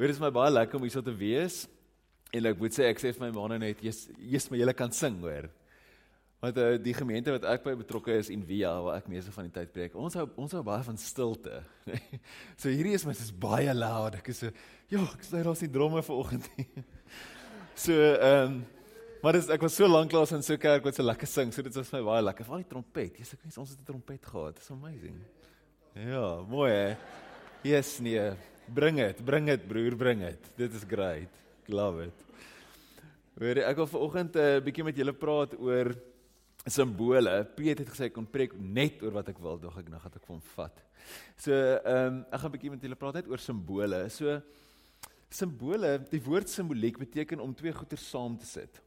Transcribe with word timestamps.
Dit 0.00 0.14
is 0.14 0.20
my 0.20 0.30
baie 0.32 0.48
lekker 0.48 0.78
om 0.78 0.86
hier 0.86 0.94
so 0.94 1.04
te 1.04 1.12
wees. 1.12 1.66
En 2.32 2.46
ek 2.48 2.60
moet 2.60 2.72
sê 2.72 2.86
ek 2.88 3.00
sê 3.02 3.10
vir 3.12 3.26
my 3.26 3.32
manne 3.34 3.58
net, 3.60 3.82
"Jesus, 3.84 4.08
Jesus, 4.16 4.50
my 4.50 4.56
julle 4.56 4.72
kan 4.72 4.92
sing, 4.92 5.18
hoor." 5.20 5.50
Want 6.40 6.56
uh, 6.56 6.78
die 6.80 6.94
gemeente 6.96 7.34
wat 7.34 7.44
ek 7.44 7.64
by 7.66 7.74
betrokke 7.76 8.14
is 8.16 8.30
in 8.32 8.40
Via 8.48 8.70
waar 8.80 8.96
ek 8.96 9.10
meeste 9.12 9.32
van 9.34 9.44
die 9.44 9.52
tyd 9.52 9.72
preek, 9.74 9.94
ons 9.94 10.14
hou 10.16 10.24
ons 10.40 10.52
hou 10.56 10.62
baie 10.64 10.82
van 10.86 10.96
stilte. 10.96 11.58
so 12.60 12.70
hierdie 12.72 12.94
is 12.96 13.04
my 13.04 13.12
dis 13.12 13.30
baie 13.30 13.74
loud. 13.76 14.16
Ek 14.22 14.30
sê, 14.32 14.52
"Ja, 14.88 15.02
ek 15.02 15.26
sê 15.26 15.42
daar's 15.44 15.60
nie 15.60 15.68
dromme 15.68 16.00
vanoggend 16.02 16.48
nie." 16.56 16.66
so 17.84 17.92
ehm 17.92 18.46
um, 18.46 18.62
maar 19.22 19.36
dis 19.36 19.50
ek 19.52 19.60
was 19.60 19.76
so 19.76 19.84
lank 19.84 20.14
lank 20.16 20.30
in 20.32 20.42
so 20.42 20.56
kerk 20.56 20.82
wat 20.82 20.96
so 20.96 21.04
lekker 21.04 21.28
sing. 21.28 21.52
So 21.52 21.60
dit 21.60 21.76
was 21.76 21.92
my 21.92 22.00
baie 22.00 22.22
lekker. 22.24 22.46
Val 22.48 22.62
die 22.64 22.70
trompet. 22.70 23.18
Jesus, 23.18 23.34
ek 23.34 23.44
wens 23.44 23.58
ons 23.58 23.74
het 23.74 23.80
'n 23.80 23.84
trompet 23.84 24.24
gehad. 24.24 24.56
It's 24.56 24.70
amazing. 24.70 25.20
Ja, 25.92 26.40
mooi 26.48 26.70
hè. 26.70 26.96
Yes, 27.62 27.98
nee. 28.00 28.32
Bring 28.70 29.00
dit, 29.02 29.18
bring 29.26 29.48
dit 29.50 29.62
broer, 29.66 29.96
bring 29.98 30.20
dit. 30.22 30.50
Dit 30.54 30.74
is 30.78 30.84
great. 30.86 31.38
Love 31.66 32.04
it. 32.06 32.26
Hoor 33.40 33.58
ek 33.64 33.78
wil 33.80 33.88
vanoggend 33.90 34.36
'n 34.36 34.38
uh, 34.38 34.56
eh, 34.56 34.62
bietjie 34.62 34.84
met 34.84 34.96
julle 34.96 35.12
praat 35.12 35.56
oor 35.58 35.90
simbole. 36.66 37.44
Piet 37.56 37.78
het 37.78 37.88
gesê 37.88 38.06
ek 38.06 38.14
kon 38.14 38.26
preek 38.26 38.54
net 38.54 39.02
oor 39.02 39.10
wat 39.10 39.28
ek 39.28 39.38
wil, 39.42 39.58
dog 39.58 39.78
ek 39.78 39.88
nou 39.88 39.98
gaan 39.98 40.14
ek 40.14 40.26
van 40.26 40.42
vat. 40.54 40.76
So, 41.36 41.52
ehm 41.52 42.06
um, 42.06 42.26
ek 42.30 42.40
gaan 42.40 42.50
'n 42.50 42.54
bietjie 42.54 42.70
met 42.70 42.82
julle 42.82 43.00
praat 43.00 43.14
net 43.14 43.28
oor 43.28 43.38
simbole. 43.38 44.08
So 44.08 44.40
simbole, 45.30 46.06
die 46.10 46.22
woord 46.22 46.48
simboliek 46.48 46.98
beteken 46.98 47.40
om 47.40 47.54
twee 47.54 47.72
goeder 47.72 47.98
saam 47.98 48.38
te 48.38 48.46
sit. 48.46 48.80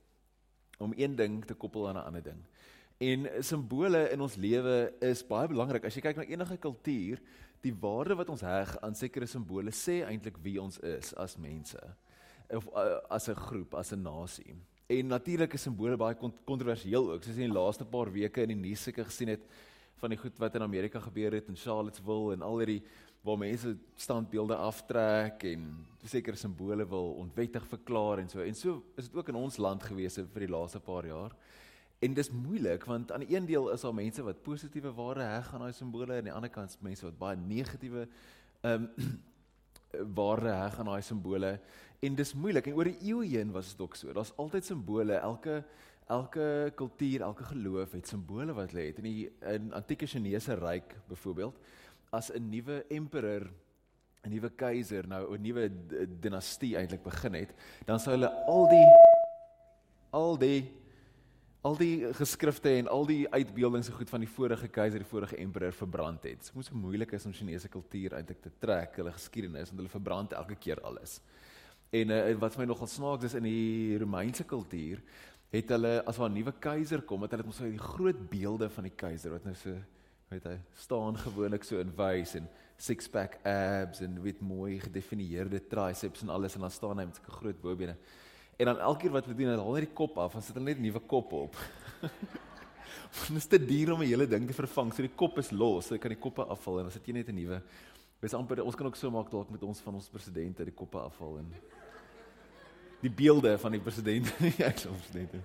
Om 0.80 0.94
een 0.96 1.16
ding 1.16 1.44
te 1.46 1.56
koppel 1.56 1.88
aan 1.88 1.98
'n 1.98 2.08
ander 2.08 2.24
ding. 2.24 2.40
En 3.00 3.44
simbole 3.44 4.12
in 4.12 4.22
ons 4.22 4.36
lewe 4.36 4.94
is 5.02 5.24
baie 5.28 5.48
belangrik. 5.48 5.84
As 5.86 5.96
jy 5.96 6.02
kyk 6.02 6.16
na 6.16 6.24
enige 6.24 6.58
kultuur, 6.58 7.20
die 7.64 7.74
waarde 7.80 8.18
wat 8.20 8.30
ons 8.30 8.44
heg 8.44 8.76
aan 8.84 8.96
sekere 8.96 9.28
simbole 9.30 9.72
sê 9.72 10.02
eintlik 10.04 10.38
wie 10.44 10.60
ons 10.62 10.80
is 10.84 11.14
as 11.20 11.38
mense 11.40 11.80
of 12.54 12.68
uh, 12.76 13.00
as 13.10 13.30
'n 13.30 13.36
groep, 13.36 13.74
as 13.74 13.94
'n 13.94 14.02
nasie. 14.04 14.56
En 14.88 15.08
natuurlik 15.08 15.54
is 15.54 15.62
simbole 15.62 15.98
baie 15.98 16.16
kontroversieel 16.46 17.12
ook. 17.12 17.24
Soos 17.24 17.40
in 17.40 17.50
die 17.50 17.60
laaste 17.60 17.86
paar 17.86 18.12
weke 18.12 18.42
in 18.42 18.50
die 18.54 18.70
nuus 18.70 18.84
seker 18.84 19.06
gesien 19.06 19.30
het 19.30 19.42
van 19.96 20.10
die 20.10 20.20
goed 20.20 20.38
wat 20.38 20.56
in 20.56 20.62
Amerika 20.62 21.00
gebeur 21.00 21.32
het 21.32 21.48
in 21.48 21.56
Charlottesville 21.56 22.34
en 22.34 22.42
al 22.42 22.58
hierdie 22.60 22.84
waar 23.24 23.38
mense 23.38 23.78
standbeelde 23.96 24.56
aftrek 24.56 25.44
en 25.44 25.86
sekere 26.04 26.36
simbole 26.36 26.86
wil 26.86 27.14
onwettig 27.24 27.66
verklaar 27.68 28.20
en 28.20 28.30
so. 28.30 28.40
En 28.40 28.56
so 28.56 28.84
is 28.98 29.08
dit 29.08 29.16
ook 29.16 29.30
in 29.32 29.40
ons 29.40 29.58
land 29.58 29.84
gewees 29.84 30.20
vir 30.20 30.46
die 30.46 30.52
laaste 30.52 30.80
paar 30.80 31.06
jaar. 31.08 31.32
En 32.04 32.16
dis 32.18 32.30
moeilik 32.36 32.84
want 32.90 33.12
aan 33.12 33.24
die 33.24 33.36
een 33.36 33.46
deel 33.48 33.70
is 33.72 33.84
daar 33.86 33.96
mense 33.96 34.24
wat 34.24 34.42
positiewe 34.44 34.92
waarde 34.94 35.24
heg 35.24 35.54
aan 35.54 35.64
daai 35.64 35.76
simbole 35.78 36.14
en 36.14 36.18
aan 36.18 36.30
die 36.30 36.34
ander 36.40 36.52
kant 36.52 36.74
is 36.74 36.82
mense 36.84 37.06
wat 37.06 37.20
baie 37.20 37.38
negatiewe 37.40 38.08
ehm 38.62 38.90
um, 38.90 38.90
waarde 40.18 40.50
heg 40.50 40.80
aan 40.80 40.90
daai 40.90 41.06
simbole. 41.06 41.60
En 42.04 42.16
dis 42.16 42.34
moeilik 42.34 42.68
en 42.68 42.76
oor 42.80 42.90
die 42.90 43.12
eeue 43.12 43.28
heen 43.38 43.52
was 43.54 43.70
dit 43.72 43.82
ook 43.86 43.96
so. 43.96 44.14
Daar's 44.14 44.34
altyd 44.42 44.66
simbole. 44.66 45.14
Elke 45.14 45.64
elke 46.12 46.72
kultuur, 46.76 47.22
elke 47.22 47.44
geloof 47.44 47.92
het 47.96 48.08
simbole 48.08 48.54
wat 48.54 48.74
lê 48.74 48.90
het. 48.90 49.00
In 49.00 49.08
die 49.08 49.30
in 49.54 49.72
antieke 49.74 50.08
Chinese 50.08 50.58
ryk 50.60 50.98
byvoorbeeld 51.08 51.60
as 52.12 52.32
'n 52.34 52.50
nuwe 52.50 52.84
emperor 52.90 53.48
'n 54.24 54.30
nuwe 54.30 54.50
keiser 54.50 55.08
nou 55.08 55.38
'n 55.38 55.42
nuwe 55.42 55.72
dinastie 56.20 56.76
eintlik 56.76 57.04
begin 57.04 57.34
het, 57.34 57.54
dan 57.86 58.00
sou 58.00 58.12
hulle 58.16 58.32
al 58.46 58.68
die 58.70 58.88
al 60.12 60.38
die 60.38 60.83
al 61.64 61.78
die 61.80 62.14
geskrifte 62.18 62.74
en 62.76 62.90
al 62.92 63.06
die 63.08 63.24
uitbeeldings 63.32 63.88
so 63.88 63.96
goed 63.96 64.12
van 64.12 64.24
die 64.26 64.30
vorige 64.30 64.68
keiser, 64.68 65.00
die 65.00 65.08
vorige 65.08 65.38
emperor 65.40 65.76
verbrand 65.76 66.26
het. 66.28 66.42
Dit 66.44 66.56
moes 66.58 66.68
so 66.68 66.76
moeilik 66.76 67.14
is 67.16 67.26
om 67.26 67.36
Chinese 67.36 67.72
kultuur 67.72 68.18
eintlik 68.18 68.42
te 68.44 68.52
trek, 68.60 68.98
hulle 69.00 69.14
geskiedenis, 69.16 69.72
want 69.72 69.80
hulle 69.80 69.94
verbrand 69.94 70.36
elke 70.36 70.58
keer 70.60 70.82
alles. 70.84 71.22
En 71.94 72.12
uh, 72.12 72.20
wat 72.42 72.58
vir 72.58 72.64
my 72.64 72.68
nogal 72.68 72.90
snaaks 72.92 73.30
is 73.30 73.38
in 73.40 73.48
die 73.48 73.96
Romeinse 74.02 74.44
kultuur, 74.50 75.00
het 75.54 75.72
hulle 75.72 76.02
as 76.10 76.20
'n 76.20 76.34
nuwe 76.34 76.52
keiser 76.60 77.02
kom, 77.02 77.22
het 77.22 77.32
hulle 77.32 77.46
mos 77.46 77.62
so 77.62 77.70
die 77.70 77.78
groot 77.78 78.20
beelde 78.30 78.70
van 78.70 78.84
die 78.84 78.98
keiser 78.98 79.32
wat 79.32 79.46
nou 79.46 79.56
so 79.56 79.78
weet 80.34 80.46
hy 80.50 80.58
staan 80.74 81.18
gewoonlik 81.18 81.64
so 81.64 81.80
in 81.80 81.92
wys 81.96 82.36
en 82.40 82.48
six 82.78 83.08
pack 83.08 83.38
abs 83.46 84.02
en 84.02 84.22
weet 84.24 84.42
mooi 84.42 84.80
gedefinieerde 84.82 85.62
triceps 85.70 86.24
en 86.26 86.30
alles 86.34 86.56
en 86.56 86.66
dan 86.66 86.72
staan 86.72 87.00
hy 87.00 87.06
met 87.06 87.20
'n 87.20 87.32
groot 87.40 87.62
bobene. 87.62 87.96
En 88.58 88.66
dan 88.66 88.80
elke 88.80 89.00
keer 89.00 89.12
wat 89.12 89.26
hulle 89.26 89.38
doen, 89.38 89.48
hulle 89.54 89.62
haal 89.62 89.78
net 89.80 89.88
die 89.88 89.98
kop 89.98 90.18
af, 90.18 90.34
dan 90.34 90.42
sit 90.46 90.56
hulle 90.56 90.70
net 90.70 90.80
nuwe 90.80 91.00
kop 91.00 91.34
op. 91.34 91.56
Want 93.14 93.28
dit 93.28 93.38
is 93.38 93.46
te 93.46 93.60
duur 93.66 93.94
om 93.94 94.02
'n 94.02 94.10
hele 94.10 94.28
ding 94.28 94.48
te 94.48 94.54
vervang. 94.54 94.94
So 94.94 95.02
die 95.02 95.16
kop 95.16 95.38
is 95.38 95.52
los, 95.52 95.86
so 95.86 95.94
jy 95.96 96.02
kan 96.02 96.10
die 96.10 96.20
koppe 96.20 96.46
afval 96.46 96.80
en 96.80 96.84
dan 96.90 96.92
sit 96.92 97.06
jy 97.06 97.14
net 97.14 97.30
'n 97.30 97.36
nuwe. 97.36 97.62
Wees 98.20 98.34
amper 98.34 98.64
ons 98.64 98.76
kan 98.76 98.88
ook 98.88 98.96
so 98.96 99.12
maak 99.12 99.30
dalk 99.32 99.50
met 99.52 99.64
ons 99.64 99.80
van 99.80 99.94
ons 99.94 100.10
presidente 100.10 100.64
die 100.64 100.74
koppe 100.74 100.98
afval 100.98 101.38
en 101.38 101.54
die 103.02 103.12
beelde 103.12 103.58
van 103.58 103.72
die 103.72 103.82
president 103.82 104.30
nie 104.40 104.54
ek 104.64 104.78
sou 104.78 104.94
president. 104.96 105.44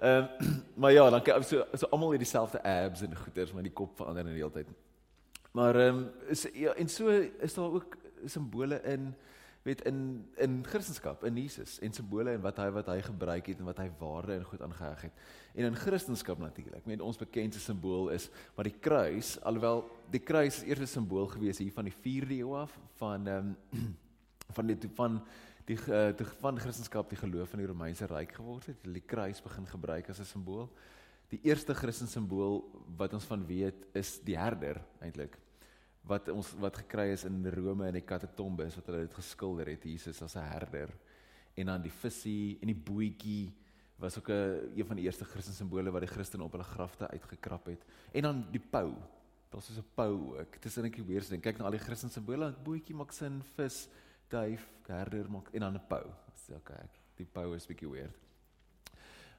Ehm 0.00 0.28
um, 0.40 0.62
maar 0.80 0.92
ja, 0.92 1.10
dan 1.10 1.22
kyk 1.22 1.44
so 1.44 1.66
so 1.74 1.86
almal 1.90 2.10
het 2.10 2.24
dieselfde 2.24 2.62
abs 2.62 3.02
en 3.02 3.16
goeters 3.16 3.52
maar 3.52 3.62
die 3.62 3.72
kop 3.72 3.96
verander 3.96 4.26
in 4.26 4.32
die 4.32 4.42
hele 4.42 4.54
tyd. 4.54 4.70
Maar 5.52 5.76
ehm 5.76 5.98
um, 5.98 6.10
is 6.28 6.46
ja 6.54 6.72
en 6.72 6.88
so 6.88 7.08
is 7.40 7.54
daar 7.54 7.70
ook 7.70 7.96
simbole 8.26 8.80
in 8.82 9.14
weet 9.62 9.82
in 9.84 10.28
in 10.36 10.64
Christendom 10.64 11.26
in 11.28 11.36
Jesus 11.36 11.78
en 11.78 11.92
simbole 11.92 12.30
en 12.30 12.40
wat 12.40 12.56
hy 12.56 12.68
wat 12.72 12.86
hy 12.86 13.00
gebruik 13.04 13.46
het 13.46 13.58
en 13.60 13.68
wat 13.68 13.82
hy 13.82 13.90
waarde 13.98 14.38
en 14.38 14.44
goed 14.44 14.62
aangeheg 14.64 15.02
het. 15.08 15.24
En 15.54 15.64
in 15.68 15.76
Christendom 15.76 16.40
natuurlik. 16.40 16.86
Meen 16.86 17.00
ons 17.00 17.20
bekendste 17.20 17.60
simbool 17.60 18.08
is 18.14 18.30
maar 18.56 18.64
die 18.64 18.78
kruis, 18.80 19.36
alhoewel 19.42 19.84
die 20.10 20.22
kruis 20.22 20.62
is 20.62 20.68
eers 20.68 20.80
'n 20.80 20.86
simbool 20.86 21.26
gewees 21.26 21.58
hier 21.58 21.72
van 21.72 21.84
die 21.84 21.94
4de 21.94 22.40
eeu 22.40 22.56
af 22.56 22.78
van 22.96 23.26
ehm 23.26 23.54
um, 23.72 23.96
van 24.56 24.66
die 24.66 24.76
van 24.94 25.22
die 25.64 25.78
uh, 25.88 26.16
die 26.16 26.26
van 26.40 26.58
Christendom 26.58 27.08
die 27.08 27.18
geloof 27.18 27.50
van 27.50 27.58
die 27.58 27.68
Romeinse 27.68 28.06
ryk 28.06 28.32
geword 28.32 28.66
het, 28.66 28.82
hulle 28.82 28.94
die 28.94 29.06
kruis 29.06 29.42
begin 29.42 29.66
gebruik 29.66 30.08
as 30.08 30.20
'n 30.20 30.24
simbool. 30.24 30.70
Die 31.30 31.40
eerste 31.46 31.74
Christen 31.74 32.08
simbool 32.10 32.64
wat 32.98 33.12
ons 33.14 33.24
van 33.24 33.46
weet 33.46 33.86
is 33.94 34.18
die 34.26 34.38
herder 34.38 34.80
eintlik. 34.98 35.36
Wat 36.02 36.28
ons 36.28 36.52
wat 36.58 36.76
gekry 36.76 37.10
is 37.12 37.24
in 37.24 37.44
Rome 37.52 37.86
in 37.86 37.98
die 37.98 38.06
katakombes 38.06 38.76
wat 38.76 38.86
hulle 38.86 39.06
dit 39.06 39.14
geskilder 39.14 39.66
het 39.66 39.84
Jesus 39.84 40.22
as 40.22 40.36
'n 40.36 40.50
herder. 40.52 40.90
En 41.54 41.66
dan 41.66 41.82
die 41.82 41.92
visie 41.92 42.58
en 42.60 42.66
die 42.66 42.82
bootjie 42.90 43.52
was 43.98 44.18
ook 44.18 44.28
'n 44.30 44.72
een 44.76 44.86
van 44.86 44.96
die 44.96 45.04
eerste 45.04 45.24
Christen 45.24 45.54
simbole 45.54 45.90
wat 45.90 46.00
die 46.00 46.14
Christene 46.14 46.44
op 46.44 46.52
hulle 46.52 46.64
grafte 46.64 47.08
uitgekrap 47.08 47.66
het. 47.66 47.84
En 48.12 48.22
dan 48.22 48.46
die 48.50 48.62
pau. 48.70 48.94
Daar's 49.50 49.66
so 49.66 49.80
'n 49.80 49.84
pau 49.94 50.38
ook. 50.38 50.52
Dit 50.52 50.64
is 50.64 50.76
net 50.76 50.98
'n 50.98 51.06
weer 51.06 51.28
ding. 51.28 51.42
Kyk 51.42 51.58
na 51.58 51.64
al 51.64 51.70
die 51.70 51.80
Christen 51.80 52.10
simbole, 52.10 52.54
bootjie 52.64 52.94
maak 52.94 53.12
sin, 53.12 53.42
vis, 53.42 53.88
duif, 54.28 54.68
herder 54.86 55.30
maak 55.30 55.48
en 55.52 55.60
dan 55.60 55.74
'n. 55.74 55.80
Dis 56.32 56.56
okay. 56.56 56.76
Ek, 56.76 56.90
die 57.16 57.26
pau 57.26 57.54
is 57.54 57.66
bietjie 57.66 57.90
weird. 57.90 58.29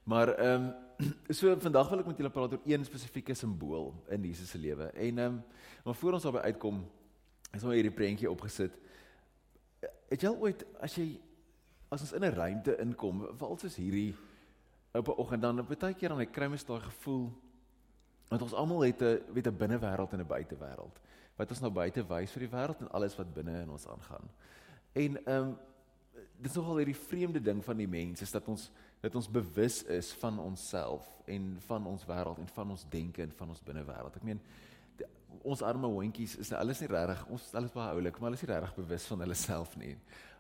Maar 0.04 0.34
ehm 0.36 0.64
um, 0.64 0.74
so 1.34 1.56
vandag 1.58 1.90
wil 1.90 2.00
ek 2.00 2.10
met 2.12 2.18
julle 2.18 2.30
praat 2.30 2.54
oor 2.54 2.66
een 2.66 2.86
spesifieke 2.86 3.34
simbool 3.34 3.94
in 4.10 4.26
Jesus 4.26 4.50
se 4.50 4.58
lewe. 4.58 4.92
En 4.94 5.18
ehm 5.18 5.28
um, 5.34 5.44
maar 5.84 5.96
voor 5.96 6.14
ons 6.14 6.24
daarby 6.24 6.38
uitkom, 6.38 6.84
is 7.52 7.62
nou 7.62 7.74
hierdie 7.74 7.94
prentjie 7.94 8.30
opgesit. 8.30 8.76
Het 10.10 10.22
jy 10.22 10.30
al 10.30 10.38
ooit 10.38 10.66
as 10.80 10.96
jy 10.96 11.08
as 11.90 12.02
ons 12.02 12.14
in 12.14 12.24
'n 12.24 12.34
ruimte 12.34 12.78
inkom, 12.80 13.26
veral 13.38 13.58
soos 13.58 13.76
hierdie 13.76 14.16
op 14.94 15.08
'n 15.08 15.18
oggend 15.18 15.42
dan 15.42 15.66
baie 15.66 15.94
keer 15.94 16.10
dan 16.10 16.22
ek 16.22 16.32
kry 16.32 16.48
mens 16.48 16.66
daai 16.66 16.80
gevoel 16.80 17.32
want 18.30 18.42
ons 18.42 18.54
almal 18.54 18.82
het 18.82 19.02
'n 19.02 19.20
weet 19.34 19.48
'n 19.48 19.58
binnewêreld 19.58 20.14
en 20.14 20.20
'n 20.20 20.28
buitewêreld. 20.28 21.00
Wat 21.36 21.50
ons 21.50 21.60
nou 21.60 21.72
buite 21.72 22.08
wys 22.08 22.32
vir 22.32 22.40
die 22.40 22.56
wêreld 22.58 22.80
en 22.80 22.92
alles 22.92 23.16
wat 23.16 23.34
binne 23.34 23.62
in 23.62 23.70
ons 23.70 23.88
aangaan. 23.88 24.30
En 24.94 25.26
ehm 25.26 25.48
um, 25.48 25.58
dit 26.38 26.50
is 26.50 26.56
nogal 26.56 26.78
hierdie 26.78 26.96
vreemde 26.96 27.42
ding 27.42 27.64
van 27.64 27.78
die 27.78 27.88
mens 27.88 28.22
is 28.22 28.32
dat 28.32 28.48
ons 28.48 28.72
dat 29.02 29.16
ons 29.18 29.30
bewus 29.30 29.82
is 29.84 30.12
van 30.22 30.40
onsself 30.40 31.08
en 31.26 31.56
van 31.66 31.88
ons 31.90 32.04
wêreld 32.06 32.38
en 32.38 32.50
van 32.54 32.74
ons 32.76 32.84
denke 32.90 33.24
en 33.24 33.32
van 33.38 33.54
ons 33.54 33.64
binnewêreld. 33.66 34.18
Ek 34.20 34.26
meen 34.28 34.42
die, 35.00 35.08
ons 35.42 35.64
arme 35.66 35.90
hondjies 35.90 36.36
is 36.42 36.52
alles 36.54 36.84
nie 36.84 36.90
regtig 36.92 37.24
ons 37.34 37.48
is 37.48 37.56
alles 37.58 37.74
baie 37.74 37.96
oulik, 37.96 38.20
maar 38.20 38.30
hulle 38.30 38.38
is 38.40 38.46
nie 38.46 38.52
regtig 38.54 38.76
bewus 38.78 39.08
van 39.10 39.26
hulle 39.26 39.38
self 39.38 39.74
nie. 39.82 39.96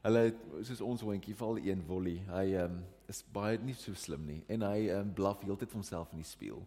Hulle 0.05 0.27
soos 0.67 0.83
ons 0.85 1.05
hondjie 1.05 1.37
val 1.37 1.57
een 1.61 1.81
wollie. 1.89 2.19
Hy 2.29 2.45
um, 2.63 2.77
is 3.09 3.23
baie 3.33 3.57
nie 3.65 3.77
so 3.77 3.97
slim 3.97 4.29
nie 4.29 4.39
en 4.51 4.67
hy 4.69 4.91
um, 4.99 5.09
blaf 5.17 5.41
heeltyd 5.45 5.73
vir 5.73 5.81
homself 5.81 6.13
in 6.13 6.21
die 6.21 6.29
spieël. 6.29 6.61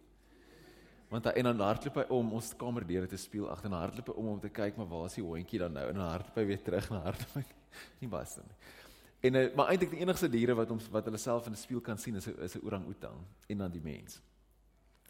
Want 1.11 1.29
hy 1.29 1.35
en 1.39 1.47
dan 1.47 1.61
hardloop 1.63 1.99
hy 2.01 2.07
om 2.17 2.31
ons 2.35 2.55
kamerdeure 2.59 3.07
te 3.07 3.19
speel 3.21 3.47
agter 3.51 3.69
en 3.69 3.77
hardloop 3.77 4.09
hy 4.11 4.15
om 4.19 4.33
om 4.33 4.39
te 4.43 4.51
kyk 4.51 4.75
maar 4.79 4.89
waar 4.91 5.05
is 5.07 5.15
die 5.15 5.23
hondjie 5.23 5.61
dan 5.61 5.77
nou 5.77 5.85
en 5.91 6.01
dan 6.01 6.09
hardloop 6.11 6.41
hy 6.41 6.47
weer 6.49 6.63
terug 6.65 6.89
na 6.91 7.05
hardloop 7.05 7.53
nie 8.01 8.09
was 8.11 8.35
nie. 8.41 8.57
En 9.25 9.33
uh, 9.33 9.47
maar 9.55 9.71
eintlik 9.73 9.95
die 9.95 10.03
enigste 10.03 10.29
diere 10.29 10.53
wat 10.57 10.71
ons 10.75 10.89
wat 10.93 11.07
hulle 11.09 11.21
self 11.21 11.47
in 11.49 11.55
'n 11.55 11.61
spieël 11.63 11.81
kan 11.81 11.97
sien 11.97 12.15
is 12.15 12.27
'n 12.27 12.37
is 12.45 12.55
'n 12.55 12.65
orang-outang 12.65 13.19
en 13.47 13.57
dan 13.57 13.71
die 13.71 13.81
mens. 13.81 14.21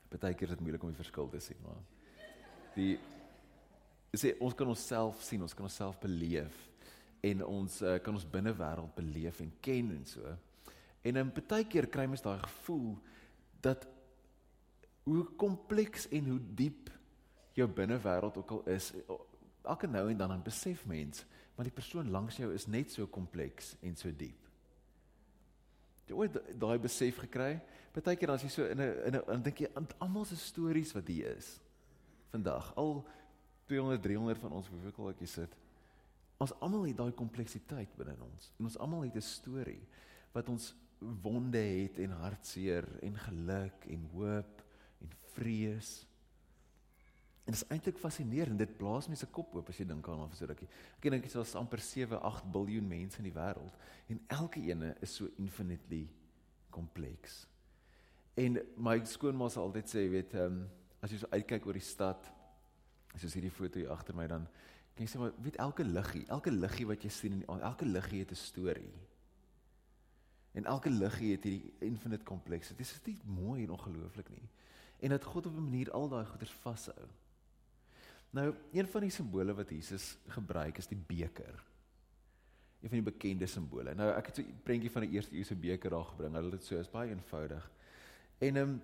Partykeer 0.10 0.48
is 0.48 0.56
dit 0.56 0.60
moeilik 0.60 0.84
om 0.84 0.90
die 0.90 1.04
verskil 1.04 1.28
te 1.30 1.40
sien, 1.40 1.58
maar 1.62 1.82
die 2.76 3.00
sê 4.16 4.38
ons 4.40 4.54
kan 4.54 4.68
onsself 4.68 5.22
sien, 5.22 5.42
ons 5.42 5.54
kan 5.54 5.66
onsself 5.66 6.00
beleef 6.00 6.70
en 7.22 7.46
ons 7.46 7.82
uh, 7.82 7.98
kan 8.00 8.14
ons 8.14 8.30
binnewêreld 8.30 8.96
beleef 8.96 9.40
en 9.40 9.52
ken 9.60 9.92
en 9.92 10.06
so. 10.06 10.38
En 11.02 11.16
in 11.16 11.32
partykeer 11.32 11.88
kry 11.88 12.06
mens 12.06 12.22
daai 12.22 12.40
gevoel 12.40 12.98
dat 13.62 13.88
hoe 15.04 15.26
kompleks 15.36 16.08
en 16.08 16.30
hoe 16.30 16.40
diep 16.56 16.90
jou 17.54 17.68
binnewêreld 17.68 18.38
ook 18.38 18.52
al 18.52 18.64
is, 18.64 18.94
elke 19.64 19.88
nou 19.88 20.10
en 20.10 20.18
dan 20.18 20.30
dan 20.30 20.44
besef 20.44 20.86
mens 20.86 21.26
maar 21.56 21.68
die 21.68 21.76
persoon 21.76 22.10
langs 22.12 22.38
jou 22.38 22.54
is 22.54 22.68
net 22.68 22.92
so 22.92 23.08
kompleks 23.08 23.76
en 23.82 23.96
so 23.96 24.12
diep. 24.12 24.42
Jy 26.06 26.14
ooit 26.14 26.38
daai 26.60 26.78
besef 26.80 27.18
gekry? 27.24 27.56
Partykeer 27.96 28.36
as 28.36 28.44
jy 28.44 28.50
so 28.50 28.66
in 28.70 28.82
'n 28.82 28.96
in 29.08 29.16
'n 29.16 29.24
dan 29.28 29.42
dink 29.42 29.60
jy 29.60 29.70
aan 29.74 29.88
almal 30.00 30.26
se 30.26 30.36
stories 30.36 30.94
wat 30.94 31.08
hier 31.08 31.36
is 31.38 31.60
vandag. 32.32 32.76
Al 32.76 33.06
200, 33.66 34.02
300 34.02 34.40
van 34.40 34.52
ons 34.52 34.68
hoeveel 34.68 35.10
ek 35.10 35.28
sit. 35.28 35.56
Ons 36.38 36.54
almal 36.60 36.84
het 36.84 36.98
daai 36.98 37.12
kompleksiteit 37.12 37.96
binne 37.98 38.16
ons. 38.22 38.52
En 38.60 38.66
ons 38.66 38.78
almal 38.78 39.02
het 39.08 39.16
'n 39.16 39.22
storie 39.22 39.88
wat 40.34 40.50
ons 40.50 40.76
wonde 41.00 41.58
het 41.58 42.00
en 42.00 42.12
hartseer 42.12 42.86
en 43.02 43.16
geluk 43.16 43.86
en 43.88 44.10
hoop 44.14 44.64
en 45.02 45.10
vrees. 45.34 46.06
En 47.46 47.54
dit 47.54 47.62
is 47.62 47.68
eintlik 47.70 47.98
fascinerend. 48.02 48.58
Dit 48.58 48.78
blaas 48.78 49.08
mense 49.08 49.28
kop 49.30 49.54
oop 49.56 49.68
as 49.70 49.78
jy 49.78 49.86
dink 49.86 50.08
aan 50.10 50.24
of 50.26 50.34
so 50.34 50.48
rukkie. 50.50 50.68
Ek 50.98 51.10
dink 51.14 51.28
dit 51.28 51.30
is 51.30 51.38
al 51.38 51.62
amper 51.62 51.82
7, 51.82 52.18
8 52.18 52.48
miljard 52.54 52.88
mense 52.90 53.22
in 53.22 53.28
die 53.30 53.36
wêreld 53.36 53.76
en 54.10 54.22
elke 54.34 54.64
ene 54.66 54.96
is 55.06 55.14
so 55.14 55.30
infinitely 55.38 56.08
kompleks. 56.74 57.44
En 58.36 58.58
my 58.82 58.98
skoonma 59.08 59.48
sal 59.50 59.70
altyd 59.70 59.92
sê, 59.94 60.08
weet, 60.12 60.34
ehm 60.36 60.58
um, 60.58 60.64
as 61.06 61.12
jy 61.14 61.20
so 61.22 61.30
uitkyk 61.30 61.68
oor 61.70 61.78
die 61.78 61.86
stad, 61.86 62.24
soos 63.14 63.36
hierdie 63.38 63.54
foto 63.54 63.78
hier 63.78 63.92
agter 63.94 64.16
my 64.18 64.26
dan 64.28 64.48
kan 64.96 65.06
jy 65.06 65.12
sê 65.12 65.20
maar 65.22 65.36
weet 65.46 65.60
elke 65.62 65.84
liggie, 65.86 66.24
elke 66.34 66.50
liggie 66.52 66.88
wat 66.90 67.04
jy 67.06 67.12
sien 67.14 67.36
in 67.38 67.62
elke 67.68 67.86
liggie 67.86 68.24
het 68.24 68.32
'n 68.32 68.42
storie. 68.42 68.94
En 70.56 70.66
elke 70.66 70.90
liggie 70.90 71.32
het 71.36 71.44
hierdie 71.44 71.74
infinite 71.80 72.24
kompleks. 72.24 72.70
Dit 72.70 72.80
is 72.80 72.94
net 73.06 73.26
mooi 73.28 73.64
en 73.64 73.76
ongelooflik 73.76 74.30
nie. 74.30 74.50
En 75.00 75.10
dat 75.10 75.24
God 75.24 75.46
op 75.46 75.54
'n 75.54 75.64
manier 75.70 75.92
al 75.92 76.10
daai 76.10 76.26
goeders 76.26 76.52
vashou. 76.52 77.06
Nou, 78.36 78.50
een 78.76 78.88
van 78.92 79.06
die 79.06 79.14
simbole 79.16 79.54
wat 79.56 79.70
Jesus 79.72 80.18
gebruik 80.28 80.78
is 80.82 80.90
die 80.92 81.00
beker. 81.08 81.56
Een 82.82 82.92
van 82.92 82.98
die 83.00 83.08
bekende 83.08 83.48
simbole. 83.48 83.94
Nou, 83.96 84.10
ek 84.12 84.28
het 84.28 84.36
so 84.36 84.42
'n 84.42 84.60
prentjie 84.64 84.92
van 84.92 85.06
die 85.06 85.16
eerste 85.16 85.36
eeuse 85.36 85.56
beker 85.56 85.90
daar 85.90 86.04
gebring. 86.04 86.34
Hulle 86.34 86.52
het 86.52 86.60
dit 86.60 86.64
so 86.64 86.76
is 86.76 86.90
baie 86.90 87.10
eenvoudig. 87.10 87.72
En 88.38 88.56
ehm 88.56 88.70
um, 88.70 88.82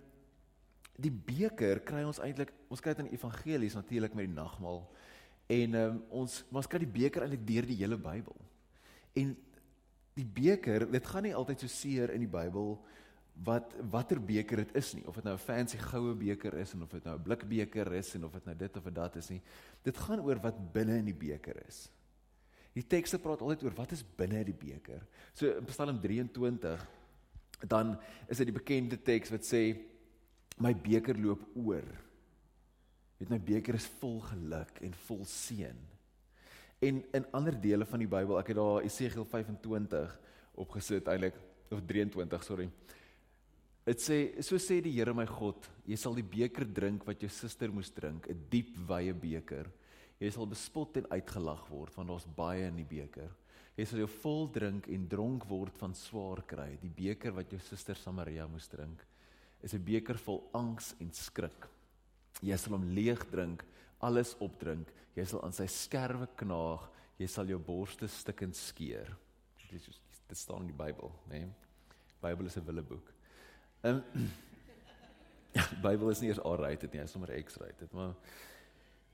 die 0.96 1.12
beker 1.12 1.80
kry 1.80 2.04
ons 2.04 2.20
eintlik, 2.20 2.54
ons 2.68 2.80
kry 2.80 2.94
dit 2.94 3.06
in 3.06 3.12
die 3.12 3.18
evangelies 3.18 3.74
natuurlik 3.74 4.14
met 4.14 4.26
die 4.26 4.36
nagmaal. 4.36 4.90
En 5.48 5.76
ehm 5.76 5.90
um, 5.90 6.04
ons 6.10 6.44
ons 6.52 6.68
kry 6.68 6.80
die 6.80 7.02
beker 7.02 7.22
eintlik 7.22 7.48
deur 7.48 7.66
die 7.66 7.76
hele 7.76 7.98
Bybel. 7.98 8.36
En 9.14 9.38
die 10.14 10.26
beker, 10.26 10.92
dit 10.92 11.08
gaan 11.08 11.24
nie 11.24 11.36
altyd 11.36 11.60
so 11.60 11.68
seer 11.68 12.10
in 12.10 12.20
die 12.20 12.32
Bybel 12.40 12.86
wat 13.44 13.74
watter 13.90 14.20
beker 14.22 14.62
dit 14.64 14.76
is 14.78 14.94
nie. 14.94 15.06
Of 15.08 15.16
dit 15.16 15.24
nou 15.24 15.34
'n 15.34 15.42
fancy 15.42 15.78
goue 15.78 16.14
beker 16.16 16.54
is 16.54 16.74
en 16.74 16.84
of 16.84 16.90
dit 16.90 17.04
nou 17.04 17.16
'n 17.16 17.24
blikbeker 17.24 17.94
is 17.94 18.16
en 18.16 18.26
of 18.26 18.32
dit 18.32 18.46
nou 18.46 18.56
dit 18.56 18.78
of 18.78 18.84
dat 18.84 19.16
is 19.16 19.30
nie. 19.30 19.42
Dit 19.84 19.98
gaan 19.98 20.20
oor 20.20 20.40
wat 20.40 20.74
binne 20.74 20.98
in 20.98 21.06
die 21.06 21.14
beker 21.14 21.68
is. 21.68 21.90
Die 22.74 22.88
tekste 22.88 23.20
praat 23.20 23.42
altyd 23.42 23.64
oor 23.64 23.76
wat 23.76 23.92
is 23.92 24.04
binne 24.16 24.40
in 24.40 24.46
die 24.46 24.72
beker. 24.72 25.02
So 25.34 25.58
in 25.58 25.66
Psalm 25.66 26.00
23 26.02 26.88
dan 27.68 28.00
is 28.28 28.38
dit 28.38 28.48
die 28.48 28.60
bekende 28.60 29.02
teks 29.02 29.30
wat 29.30 29.44
sê 29.46 29.78
my 30.58 30.74
beker 30.74 31.18
loop 31.18 31.42
oor. 31.56 31.86
Weet 33.18 33.30
my 33.30 33.40
beker 33.40 33.76
is 33.76 33.90
vol 34.00 34.20
geluk 34.20 34.82
en 34.82 34.94
vol 34.94 35.26
seën. 35.26 35.78
En 36.80 37.04
in 37.14 37.26
ander 37.32 37.62
dele 37.62 37.86
van 37.86 38.00
die 38.00 38.08
Bybel 38.08 38.40
ek 38.40 38.48
het 38.48 38.58
daar 38.58 38.82
Esegiel 38.82 39.26
25 39.26 40.20
opgesit 40.54 41.08
eintlik 41.08 41.36
of 41.72 41.82
23 41.88 42.44
sorry 42.44 42.70
Dit 43.92 44.00
sê 44.00 44.18
so 44.40 44.56
sê 44.56 44.78
die 44.80 44.94
Here 44.96 45.12
my 45.12 45.26
God, 45.28 45.66
jy 45.84 45.98
sal 46.00 46.16
die 46.16 46.24
beker 46.24 46.64
drink 46.64 47.04
wat 47.04 47.20
jou 47.20 47.28
suster 47.34 47.74
moes 47.76 47.90
drink, 47.92 48.30
'n 48.30 48.46
diep 48.50 48.72
wye 48.88 49.12
beker. 49.12 49.68
Jy 50.22 50.30
sal 50.32 50.48
bespot 50.48 50.96
en 50.98 51.10
uitgelag 51.12 51.66
word 51.68 51.98
want 51.98 52.08
daar's 52.08 52.26
baie 52.26 52.68
in 52.70 52.78
die 52.78 52.88
beker. 52.88 53.30
Jy 53.76 53.86
sal 53.86 54.00
jou 54.00 54.08
vol 54.08 54.48
drink 54.48 54.88
en 54.88 55.08
dronk 55.10 55.44
word 55.50 55.76
van 55.78 55.94
swaar 55.94 56.42
kry. 56.48 56.78
Die 56.80 56.94
beker 56.94 57.36
wat 57.36 57.52
jou 57.52 57.60
suster 57.60 57.96
Samaria 57.96 58.48
moes 58.48 58.70
drink, 58.70 59.04
is 59.62 59.74
'n 59.74 59.84
beker 59.84 60.18
vol 60.18 60.50
angs 60.54 60.96
en 61.02 61.12
skrik. 61.12 61.68
Jy 62.42 62.58
sal 62.58 62.74
hom 62.74 62.96
leeg 62.96 63.30
drink, 63.30 63.66
alles 64.00 64.36
opdrink. 64.40 64.88
Jy 65.18 65.26
sal 65.26 65.44
aan 65.44 65.54
sy 65.54 65.68
skerwe 65.68 66.28
knaag, 66.38 66.90
jy 67.20 67.28
sal 67.28 67.46
jou 67.46 67.60
borste 67.60 68.08
stikkend 68.08 68.56
skeer. 68.56 69.18
Dit 69.70 69.82
is 69.82 70.00
dit 70.30 70.38
staan 70.38 70.62
in 70.62 70.68
die 70.68 70.84
Bybel, 70.86 71.12
né? 71.28 71.40
Nee? 71.40 71.54
Bybel 72.22 72.46
is 72.46 72.58
'n 72.58 72.66
willeboek. 72.66 73.21
Ehm 73.82 74.02
um, 74.14 74.30
ja, 75.58 75.66
die 75.70 75.82
Bybel 75.82 76.10
is 76.10 76.22
nie 76.22 76.30
eers 76.32 76.40
A-rated 76.46 76.94
nie, 76.94 77.02
hy 77.02 77.08
is 77.10 77.14
sommer 77.16 77.32
X-rated, 77.36 77.92
maar 77.98 78.14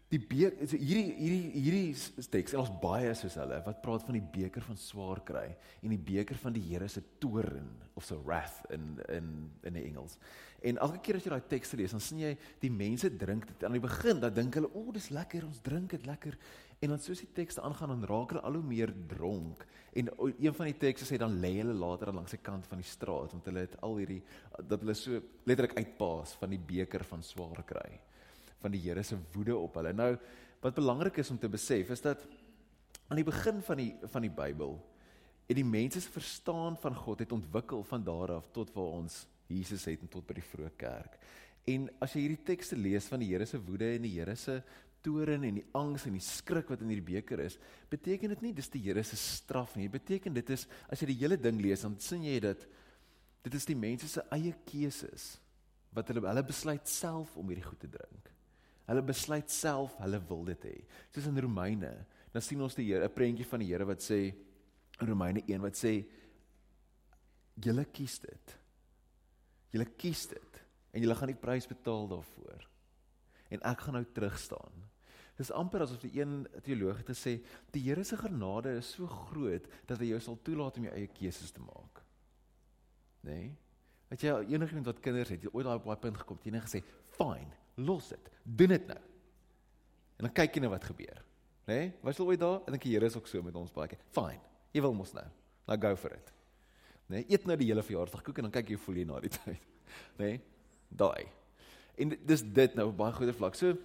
die 0.07 0.19
beker 0.23 0.53
hierdie 0.71 1.09
hierdie 1.19 1.63
hierdie 1.65 2.27
teks, 2.31 2.53
ons 2.55 2.71
baie 2.79 3.09
soos 3.19 3.35
hulle 3.41 3.57
wat 3.65 3.81
praat 3.83 4.05
van 4.07 4.15
die 4.15 4.27
beker 4.37 4.63
van 4.63 4.79
swaar 4.79 5.19
kry 5.27 5.47
en 5.81 5.91
die 5.91 5.99
beker 5.99 6.39
van 6.39 6.55
die 6.55 6.63
Here 6.63 6.87
se 6.87 7.03
toorn 7.19 7.67
of 7.99 8.05
so 8.07 8.21
wrath 8.23 8.61
in 8.71 8.95
in 9.11 9.33
in 9.67 9.75
die 9.75 9.83
Engels. 9.89 10.15
En 10.63 10.79
elke 10.81 11.01
keer 11.03 11.19
as 11.19 11.27
jy 11.27 11.33
daai 11.33 11.49
teks 11.51 11.75
lees, 11.77 11.93
dan 11.93 12.01
sien 12.01 12.23
jy 12.23 12.31
die 12.63 12.71
mense 12.71 13.11
drink 13.19 13.45
dit 13.51 13.67
aan 13.67 13.75
die 13.75 13.83
begin, 13.83 14.21
dan 14.23 14.33
dink 14.33 14.55
hulle, 14.57 14.71
"O, 14.73 14.87
oh, 14.87 14.93
dis 14.93 15.11
lekker, 15.13 15.45
ons 15.45 15.59
drink 15.61 15.91
dit 15.91 16.05
lekker." 16.05 16.37
En 16.81 16.89
dan 16.89 16.99
soos 16.99 17.19
die 17.19 17.33
tekste 17.33 17.61
aangaan, 17.61 17.89
dan 17.89 18.07
raak 18.09 18.31
hulle 18.31 18.41
al 18.41 18.53
hoe 18.53 18.63
meer 18.63 18.93
dronk. 19.07 19.65
En 19.93 20.09
een 20.39 20.53
van 20.53 20.65
die 20.65 20.77
tekste 20.77 21.05
sê 21.05 21.17
dan 21.17 21.39
lê 21.41 21.57
hulle 21.57 21.73
later 21.73 22.13
langs 22.13 22.31
die 22.31 22.41
kant 22.41 22.65
van 22.67 22.77
die 22.77 22.87
straat 22.87 23.31
want 23.31 23.45
hulle 23.45 23.59
het 23.59 23.81
al 23.81 23.97
hierdie 23.97 24.23
dat 24.67 24.79
hulle 24.79 24.93
so 24.93 25.21
letterlik 25.43 25.77
uitpaas 25.77 26.35
van 26.39 26.49
die 26.49 26.59
beker 26.59 27.03
van 27.03 27.23
swaar 27.23 27.63
kry 27.65 27.99
van 28.61 28.73
die 28.73 28.81
Here 28.81 29.03
se 29.03 29.17
woede 29.33 29.55
op 29.57 29.79
hulle. 29.79 29.93
Nou 29.93 30.11
wat 30.61 30.75
belangrik 30.75 31.19
is 31.21 31.29
om 31.31 31.39
te 31.39 31.49
besef 31.49 31.91
is 31.93 32.01
dat 32.01 32.23
aan 33.07 33.19
die 33.19 33.27
begin 33.27 33.61
van 33.63 33.77
die 33.77 33.91
van 34.11 34.25
die 34.25 34.33
Bybel 34.33 34.77
het 35.47 35.55
die 35.55 35.67
mense 35.67 36.01
se 36.03 36.11
verstaan 36.11 36.75
van 36.81 36.95
God 36.95 37.23
het 37.23 37.31
ontwikkel 37.31 37.83
van 37.87 38.03
daar 38.03 38.33
af 38.39 38.49
tot 38.51 38.73
waar 38.75 38.97
ons 38.99 39.25
Jesus 39.47 39.85
het 39.87 40.01
en 40.03 40.11
tot 40.11 40.25
by 40.27 40.35
die 40.35 40.43
vroeë 40.43 40.73
kerk. 40.75 41.15
En 41.67 41.87
as 42.03 42.15
jy 42.15 42.25
hierdie 42.25 42.43
tekste 42.47 42.75
lees 42.79 43.07
van 43.11 43.23
die 43.23 43.29
Here 43.31 43.45
se 43.47 43.59
woede 43.59 43.93
en 43.95 44.03
die 44.03 44.15
Here 44.17 44.35
se 44.35 44.59
toren 45.05 45.45
en 45.47 45.59
die 45.61 45.65
angs 45.77 46.07
en 46.07 46.17
die 46.17 46.23
skrik 46.23 46.67
wat 46.71 46.81
in 46.83 46.91
hierdie 46.91 47.13
beker 47.13 47.39
is, 47.45 47.55
beteken 47.91 48.33
dit 48.33 48.43
nie 48.43 48.53
dis 48.57 48.71
die 48.73 48.83
Here 48.83 49.03
se 49.07 49.19
straf 49.19 49.77
nie. 49.77 49.87
Dit 49.87 50.01
beteken 50.01 50.35
dit 50.35 50.51
is 50.55 50.67
as 50.91 50.99
jy 50.99 51.13
die 51.13 51.19
hele 51.21 51.39
ding 51.39 51.61
lees, 51.63 51.85
dan 51.85 51.95
sien 52.03 52.25
jy 52.27 52.39
dat 52.43 52.65
dit 53.47 53.55
is 53.55 53.67
die 53.69 53.77
mense 53.79 54.09
se 54.11 54.23
eie 54.35 54.51
keuses 54.67 55.37
wat 55.95 56.09
hulle 56.11 56.27
hulle 56.27 56.43
besluit 56.43 56.91
self 56.91 57.37
om 57.39 57.47
hierdie 57.47 57.67
goed 57.67 57.79
te 57.79 57.91
drink. 57.91 58.33
Hulle 58.87 59.03
besluit 59.03 59.51
self 59.51 59.97
hulle 60.01 60.19
wil 60.29 60.45
dit 60.47 60.67
hê. 60.69 60.75
Soos 61.11 61.27
in 61.27 61.39
Romeine, 61.43 61.91
dan 62.33 62.43
sien 62.43 62.61
ons 62.63 62.75
die 62.75 62.87
Here, 62.87 63.05
'n 63.05 63.13
prentjie 63.13 63.45
van 63.45 63.59
die 63.59 63.67
Here 63.67 63.85
wat 63.85 63.99
sê 63.99 64.33
in 65.01 65.07
Romeine 65.07 65.43
1 65.47 65.61
wat 65.61 65.75
sê 65.75 66.05
julle 67.59 67.85
kies 67.85 68.19
dit. 68.19 68.57
Julle 69.73 69.85
kies 69.97 70.27
dit 70.27 70.63
en 70.93 71.01
julle 71.01 71.15
gaan 71.15 71.27
die 71.27 71.41
prys 71.41 71.67
betaal 71.67 72.07
daarvoor. 72.07 72.69
En 73.51 73.59
ek 73.61 73.79
gaan 73.79 73.93
nou 73.93 74.05
terug 74.13 74.39
staan 74.39 74.87
Dis 75.37 75.51
amper 75.53 75.83
asof 75.85 76.01
die 76.01 76.15
een 76.17 76.47
teoloog 76.65 77.03
het 77.03 77.11
gesê 77.11 77.35
die 77.75 77.83
Here 77.85 78.03
se 78.05 78.17
genade 78.17 78.73
is 78.79 78.89
so 78.95 79.05
groot 79.29 79.67
dat 79.89 80.01
hy 80.01 80.09
jou 80.11 80.21
sal 80.23 80.39
toelaat 80.41 80.79
om 80.79 80.87
jou 80.87 80.93
eie 80.97 81.09
keuses 81.13 81.53
te 81.53 81.61
maak. 81.61 82.01
Nê? 83.21 83.35
Nee? 83.35 83.51
Het 84.07 84.23
jy 84.23 84.33
enigiemand 84.55 84.87
wat 84.87 85.01
kinders 85.03 85.33
het, 85.33 85.43
jy 85.43 85.51
ooit 85.51 85.67
daai 85.67 85.83
baie 85.83 85.99
punt 85.99 86.17
gekom, 86.21 86.39
jy 86.41 86.51
net 86.55 86.63
gesê, 86.63 86.81
"Fine, 87.17 87.53
los 87.77 88.09
dit. 88.13 88.29
Doen 88.43 88.73
dit 88.75 88.87
nou." 88.89 88.99
En 90.17 90.25
dan 90.25 90.33
kyk 90.33 90.57
jy 90.57 90.63
net 90.65 90.73
wat 90.73 90.87
gebeur. 90.89 91.21
Nê? 91.67 91.75
Nee? 91.75 91.89
Was 92.01 92.17
jy 92.17 92.25
ooit 92.25 92.41
daar? 92.41 92.61
Ek 92.65 92.73
dink 92.73 92.85
die 92.87 92.93
Here 92.95 93.09
is 93.09 93.17
ook 93.19 93.27
so 93.29 93.43
met 93.45 93.55
ons 93.59 93.73
baie 93.75 93.91
keer. 93.91 94.01
Fine. 94.15 94.41
Jy 94.73 94.83
wil 94.85 94.95
mos 94.97 95.13
nou. 95.13 95.25
Nou 95.67 95.79
go 95.83 95.95
for 95.99 96.15
it. 96.15 96.31
Nê? 97.07 97.19
Nee? 97.19 97.25
Eet 97.35 97.47
nou 97.49 97.57
die 97.59 97.67
hele 97.69 97.83
verjaarsdagkoek 97.85 98.39
en 98.39 98.47
dan 98.47 98.55
kyk 98.55 98.71
jy 98.71 98.77
hoe 98.79 98.85
voel 98.85 99.01
jy 99.01 99.07
na 99.09 99.19
die 99.23 99.33
tyd. 99.37 99.67
Nê? 100.17 100.31
Nee? 100.31 100.39
Daai. 100.87 101.27
En 101.97 102.13
dis 102.29 102.43
dit 102.55 102.77
nou 102.77 102.87
op 102.91 102.97
baie 102.97 103.15
goeie 103.17 103.35
vlak. 103.35 103.57
So 103.59 103.75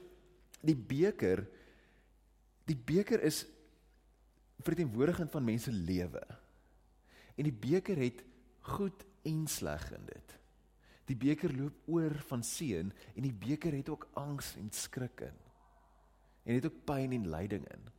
die 0.63 0.79
beker 0.79 1.45
die 2.71 2.79
beker 2.79 3.21
is 3.27 3.43
verteenwoordigend 4.63 5.33
van 5.33 5.45
mense 5.45 5.73
lewe. 5.75 6.23
En 7.35 7.49
die 7.49 7.55
beker 7.55 7.99
het 7.99 8.23
goed 8.77 9.03
en 9.27 9.47
sleg 9.51 9.89
in 9.97 10.07
dit. 10.07 10.37
Die 11.13 11.19
beker 11.19 11.53
loop 11.53 11.89
oor 11.93 12.15
van 12.31 12.45
seën 12.47 12.89
en 12.89 13.27
die 13.27 13.35
beker 13.37 13.75
het 13.77 13.91
ook 13.93 14.09
angs 14.17 14.55
en 14.57 14.71
skrik 14.73 15.27
in. 15.29 15.37
En 16.49 16.57
het 16.57 16.67
ook 16.67 16.81
pyn 16.89 17.13
en 17.13 17.29
lyding 17.31 17.67
in. 17.69 17.91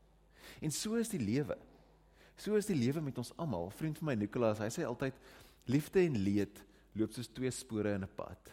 En 0.65 0.73
so 0.73 0.97
is 0.97 1.13
die 1.13 1.21
lewe. 1.21 1.57
So 2.35 2.57
is 2.57 2.67
die 2.67 2.77
lewe 2.77 3.03
met 3.05 3.19
ons 3.21 3.31
almal. 3.37 3.69
Vriend 3.77 3.99
van 4.01 4.09
my 4.09 4.15
Nikolaas, 4.17 4.61
hy 4.63 4.71
sê 4.73 4.87
altyd 4.87 5.19
liefde 5.69 6.01
en 6.01 6.17
leed 6.25 6.63
loop 6.97 7.13
soos 7.13 7.29
twee 7.29 7.51
spore 7.53 7.93
in 7.93 8.03
'n 8.03 8.15
pad. 8.17 8.51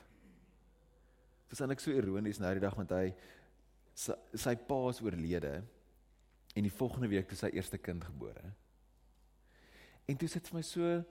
Dit 1.48 1.56
is 1.56 1.60
eintlik 1.60 1.80
so 1.80 1.90
ironies 1.90 2.38
nou 2.38 2.52
die 2.54 2.62
dag 2.62 2.76
want 2.76 2.90
hy 2.90 3.14
sy, 3.94 4.14
sy 4.34 4.54
pa 4.54 4.88
is 4.88 5.00
oorlede 5.00 5.62
en 6.54 6.62
die 6.62 6.76
volgende 6.78 7.08
week 7.08 7.30
het 7.30 7.38
sy 7.38 7.50
eerste 7.52 7.78
kind 7.78 8.04
gebore. 8.04 8.52
En 10.06 10.16
toe 10.16 10.28
sit 10.28 10.46
vir 10.48 10.56
my 10.56 10.62
so 10.62 11.04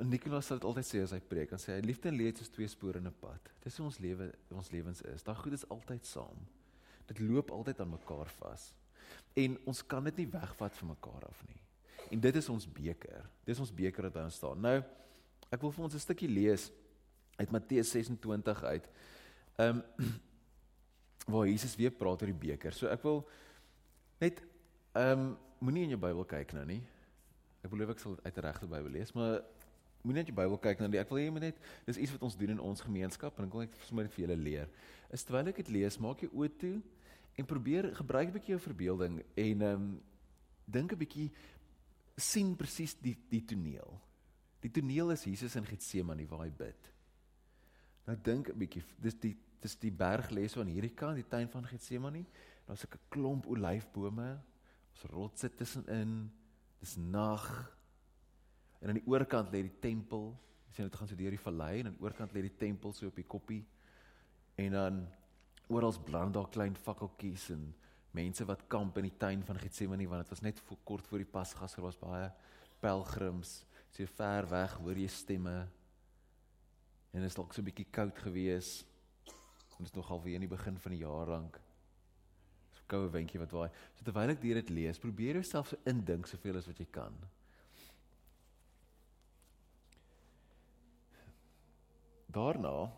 en 0.00 0.08
Nikolaas 0.10 0.46
sal 0.46 0.58
dit 0.58 0.66
altyd 0.68 0.86
sê 0.88 1.02
as 1.04 1.12
hy 1.14 1.20
preek, 1.20 1.50
dan 1.50 1.60
sê 1.62 1.76
hy 1.76 1.82
liefde 1.84 2.10
en 2.10 2.16
leed 2.18 2.40
is 2.42 2.50
twee 2.50 2.68
spore 2.68 2.98
in 2.98 3.06
'n 3.06 3.14
pad. 3.20 3.50
Dis 3.62 3.76
hoe 3.78 3.86
ons 3.86 3.98
lewe 3.98 4.32
ons 4.50 4.70
lewens 4.70 5.02
is. 5.02 5.22
Daai 5.22 5.36
goed 5.36 5.52
is 5.52 5.68
altyd 5.68 6.06
saam. 6.06 6.46
Dit 7.06 7.20
loop 7.20 7.50
altyd 7.50 7.80
aan 7.80 7.90
mekaar 7.90 8.28
vas. 8.40 8.72
En 9.36 9.58
ons 9.66 9.86
kan 9.86 10.04
dit 10.04 10.16
nie 10.16 10.30
wegvat 10.30 10.76
van 10.76 10.88
mekaar 10.88 11.26
af 11.28 11.42
nie. 11.46 11.60
En 12.10 12.20
dit 12.20 12.36
is 12.36 12.48
ons 12.48 12.66
beker. 12.72 13.24
Dis 13.44 13.60
ons 13.60 13.74
beker 13.74 14.02
wat 14.02 14.14
daar 14.14 14.30
staan. 14.30 14.60
Nou, 14.60 14.82
ek 15.50 15.60
wil 15.60 15.72
vir 15.72 15.84
ons 15.84 15.94
'n 15.94 15.98
stukkie 15.98 16.28
lees 16.28 16.70
uit 17.36 17.50
Matteus 17.50 17.90
26 17.90 18.62
uit. 18.62 18.88
Ehm 19.58 19.82
um, 19.98 20.06
waar 21.32 21.46
Jesus 21.48 21.76
weer 21.76 21.90
praat 21.90 22.20
oor 22.20 22.28
die 22.28 22.48
beker. 22.48 22.72
So 22.72 22.86
ek 22.86 23.02
wil 23.02 23.28
net 24.20 24.42
ehm 24.92 25.18
um, 25.18 25.36
moenie 25.58 25.82
in 25.82 25.94
jou 25.94 26.00
Bybel 26.00 26.24
kyk 26.24 26.52
nou 26.52 26.64
nie. 26.64 26.82
Ek 27.64 27.70
belowe 27.70 27.92
ek 27.92 28.02
sal 28.02 28.18
uit 28.24 28.34
die 28.34 28.44
regte 28.44 28.66
Bybel 28.66 28.90
lees, 28.90 29.14
maar 29.16 29.40
moenie 30.04 30.20
net 30.22 30.30
jou 30.30 30.36
Bybel 30.36 30.58
kyk 30.60 30.82
nou. 30.82 30.90
Ek 31.00 31.10
wil 31.10 31.18
hê 31.18 31.24
jy 31.26 31.34
moet 31.34 31.46
net 31.48 31.60
dis 31.86 32.00
iets 32.04 32.12
wat 32.12 32.22
ons 32.28 32.36
doen 32.36 32.54
in 32.54 32.60
ons 32.60 32.84
gemeenskap 32.84 33.38
en 33.38 33.48
ek 33.48 33.56
wil 33.56 33.64
net 33.64 33.78
sommer 33.88 34.08
vir 34.12 34.26
julle 34.26 34.36
leer. 34.36 34.72
Is 35.10 35.24
terwyl 35.24 35.48
ek 35.48 35.62
dit 35.62 35.72
lees, 35.78 35.98
maak 35.98 36.22
jy 36.22 36.30
oë 36.32 36.50
toe 36.60 36.74
en 37.40 37.48
probeer 37.48 37.90
gebruik 37.96 38.28
'n 38.28 38.36
bietjie 38.36 38.54
jou 38.54 38.62
verbeelding 38.62 39.22
en 39.22 39.62
ehm 39.62 39.74
um, 39.74 40.00
dink 40.66 40.92
'n 40.92 40.98
bietjie 40.98 41.30
sien 42.16 42.54
presies 42.56 42.94
die 43.00 43.16
die 43.30 43.44
toneel. 43.44 44.00
Die 44.60 44.70
toneel 44.70 45.10
is 45.10 45.24
Jesus 45.24 45.56
in 45.56 45.66
Getsemane 45.66 46.26
waar 46.28 46.44
hy 46.46 46.50
bid. 46.50 46.92
Nou 48.06 48.16
dink 48.16 48.48
'n 48.48 48.58
bietjie, 48.58 48.82
dis 49.00 49.14
die 49.20 49.36
dis 49.60 49.76
die 49.80 49.90
berg 49.90 50.30
lê 50.30 50.46
so 50.48 50.60
aan 50.60 50.68
hierdie 50.68 50.94
kant, 50.94 51.16
die 51.16 51.28
tuin 51.28 51.48
van 51.48 51.64
Getsemane. 51.64 52.26
Daar's 52.66 52.84
'n 52.84 52.98
klomp 53.08 53.46
olyfbome. 53.46 54.40
Ons 54.92 55.10
rotse 55.10 55.48
tussenin. 55.54 56.30
Dis 56.80 56.96
nag. 56.96 57.72
En 58.84 58.90
aan 58.92 58.98
die 58.98 59.06
oorkant 59.08 59.48
lê 59.48 59.62
die 59.64 59.78
tempel. 59.80 60.34
As 60.68 60.76
jy 60.76 60.84
net 60.84 60.96
gaan 61.00 61.08
so 61.08 61.16
deur 61.16 61.32
die 61.32 61.40
vallei 61.40 61.78
en 61.80 61.88
aan 61.88 61.94
die 61.96 62.04
oorkant 62.04 62.34
lê 62.36 62.42
die 62.44 62.56
tempel 62.60 62.92
so 62.92 63.08
op 63.08 63.16
die 63.16 63.24
koppie. 63.24 63.62
En 64.60 64.74
dan 64.76 64.98
oral 65.72 65.96
brand 66.04 66.36
daar 66.36 66.50
klein 66.52 66.76
fakkeltjies 66.76 67.48
en 67.54 67.62
mense 68.14 68.44
wat 68.44 68.66
kamp 68.68 68.98
in 69.00 69.08
die 69.08 69.16
tuin 69.18 69.40
van 69.48 69.56
Getsemane 69.58 70.06
want 70.10 70.22
dit 70.22 70.34
was 70.34 70.42
net 70.44 70.60
voor, 70.66 70.78
kort 70.84 71.06
voor 71.08 71.22
die 71.24 71.30
Pasga, 71.30 71.66
so 71.66 71.82
was 71.82 71.96
baie 71.98 72.28
pelgrims. 72.84 73.62
So 73.90 74.04
ver 74.18 74.44
weg 74.50 74.76
hoor 74.82 75.00
jy 75.00 75.08
stemme. 75.08 75.54
En 77.14 77.22
dit 77.22 77.30
is 77.30 77.38
dalk 77.38 77.54
so 77.54 77.62
'n 77.62 77.70
bietjie 77.70 77.88
koud 77.90 78.18
gewees. 78.18 78.84
Dit 79.78 79.86
is 79.86 79.94
nog 79.96 80.08
half 80.08 80.22
weer 80.22 80.34
in 80.34 80.44
die 80.44 80.56
begin 80.56 80.78
van 80.78 80.92
die 80.92 81.00
jaar 81.00 81.26
lank. 81.26 81.60
So 82.74 82.82
koue 82.86 83.08
windjie 83.08 83.40
wat 83.40 83.50
waai. 83.50 83.70
So 83.94 84.04
terwyl 84.04 84.28
ek 84.28 84.40
dit 84.40 84.68
lees, 84.68 84.98
probeer 84.98 85.34
jouself 85.34 85.68
so 85.68 85.76
indink 85.84 86.26
soveel 86.26 86.56
as 86.56 86.66
wat 86.66 86.78
jy 86.78 86.86
kan. 86.90 87.14
Daarna 92.34 92.90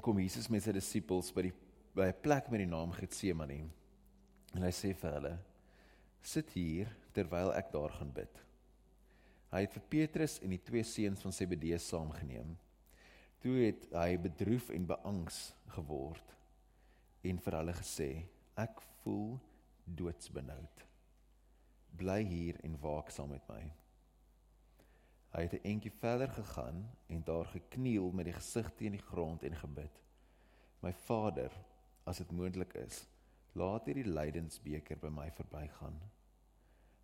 kom 0.00 0.20
Jesus 0.22 0.48
met 0.48 0.64
sy 0.64 0.72
disippels 0.72 1.28
by 1.36 1.42
die 1.50 1.56
by 1.92 2.06
'n 2.08 2.20
plek 2.22 2.46
met 2.48 2.62
die 2.62 2.70
naam 2.70 2.92
Getsemane. 2.92 3.68
En 4.54 4.62
hy 4.62 4.70
sê 4.72 4.94
vir 4.94 5.12
hulle: 5.12 5.38
"Sit 6.22 6.50
hier 6.54 6.88
terwyl 7.12 7.52
ek 7.52 7.72
daar 7.72 7.90
gaan 7.90 8.12
bid." 8.12 8.40
Hy 9.52 9.60
het 9.60 9.72
vir 9.72 9.82
Petrus 9.90 10.38
en 10.42 10.50
die 10.50 10.62
twee 10.62 10.82
seuns 10.82 11.20
van 11.20 11.32
Zebedeus 11.32 11.88
saamgeneem. 11.88 12.56
Toe 13.40 13.56
het 13.66 13.88
hy 13.92 14.16
bedroef 14.16 14.70
en 14.70 14.86
beangs 14.86 15.52
geword 15.66 16.36
en 17.22 17.38
vir 17.38 17.52
hulle 17.52 17.72
gesê: 17.72 18.24
"Ek 18.56 18.80
voel 19.02 19.38
doodsbenoud. 19.84 20.86
Bly 21.96 22.22
hier 22.24 22.56
en 22.64 22.80
waak 22.80 23.10
saam 23.10 23.30
met 23.30 23.48
my." 23.48 23.79
Hy 25.30 25.42
het 25.46 25.52
'n 25.52 25.68
entjie 25.72 25.92
verder 25.92 26.28
gegaan 26.28 26.90
en 27.06 27.22
daar 27.24 27.46
gekniel 27.46 28.10
met 28.10 28.24
die 28.24 28.34
gesig 28.34 28.74
teen 28.74 28.92
die 28.92 29.06
grond 29.10 29.42
en 29.42 29.56
gebid: 29.56 30.00
"My 30.82 30.92
Vader, 30.92 31.52
as 32.04 32.18
dit 32.18 32.30
moontlik 32.30 32.72
is, 32.74 33.06
laat 33.52 33.84
hierdie 33.84 34.06
lydensbeker 34.06 34.98
by 34.98 35.08
my 35.08 35.30
verbygaan. 35.30 36.00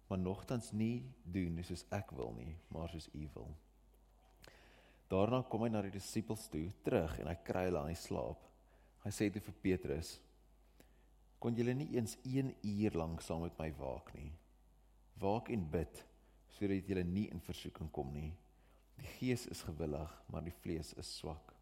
Maar 0.06 0.18
nogtans 0.18 0.73
nie 0.73 1.14
doen 1.23 1.62
soos 1.64 1.85
ek 1.90 2.11
wil 2.11 2.33
nie, 2.33 2.56
maar 2.68 2.88
soos 2.88 3.09
U 3.14 3.28
wil. 3.35 3.56
Daarna 5.11 5.42
kom 5.42 5.62
hy 5.62 5.68
na 5.68 5.83
die 5.83 5.95
disippels 5.95 6.49
toe, 6.49 6.71
terug 6.83 7.18
en 7.18 7.26
hy 7.26 7.35
kry 7.47 7.64
hulle 7.68 7.78
aan 7.78 7.95
die 7.95 8.00
slaap. 8.00 8.42
Hy 9.04 9.11
sê 9.11 9.30
toe 9.30 9.40
vir 9.40 9.54
Petrus: 9.62 10.21
"Kon 11.38 11.54
julle 11.54 11.75
nie 11.75 11.95
eens 11.95 12.16
1 12.25 12.54
uur 12.62 12.99
lank 12.99 13.23
saam 13.23 13.42
met 13.42 13.59
my 13.59 13.73
waak 13.78 14.14
nie? 14.14 14.33
Waak 15.21 15.49
en 15.49 15.71
bid 15.71 16.04
sodat 16.57 16.89
julle 16.89 17.05
nie 17.05 17.29
in 17.31 17.41
versoeking 17.41 17.91
kom 17.93 18.13
nie. 18.13 18.33
Die 18.97 19.11
gees 19.19 19.47
is 19.47 19.63
gewillig, 19.63 20.13
maar 20.33 20.43
die 20.43 20.57
vlees 20.63 20.95
is 20.95 21.17
swak." 21.19 21.55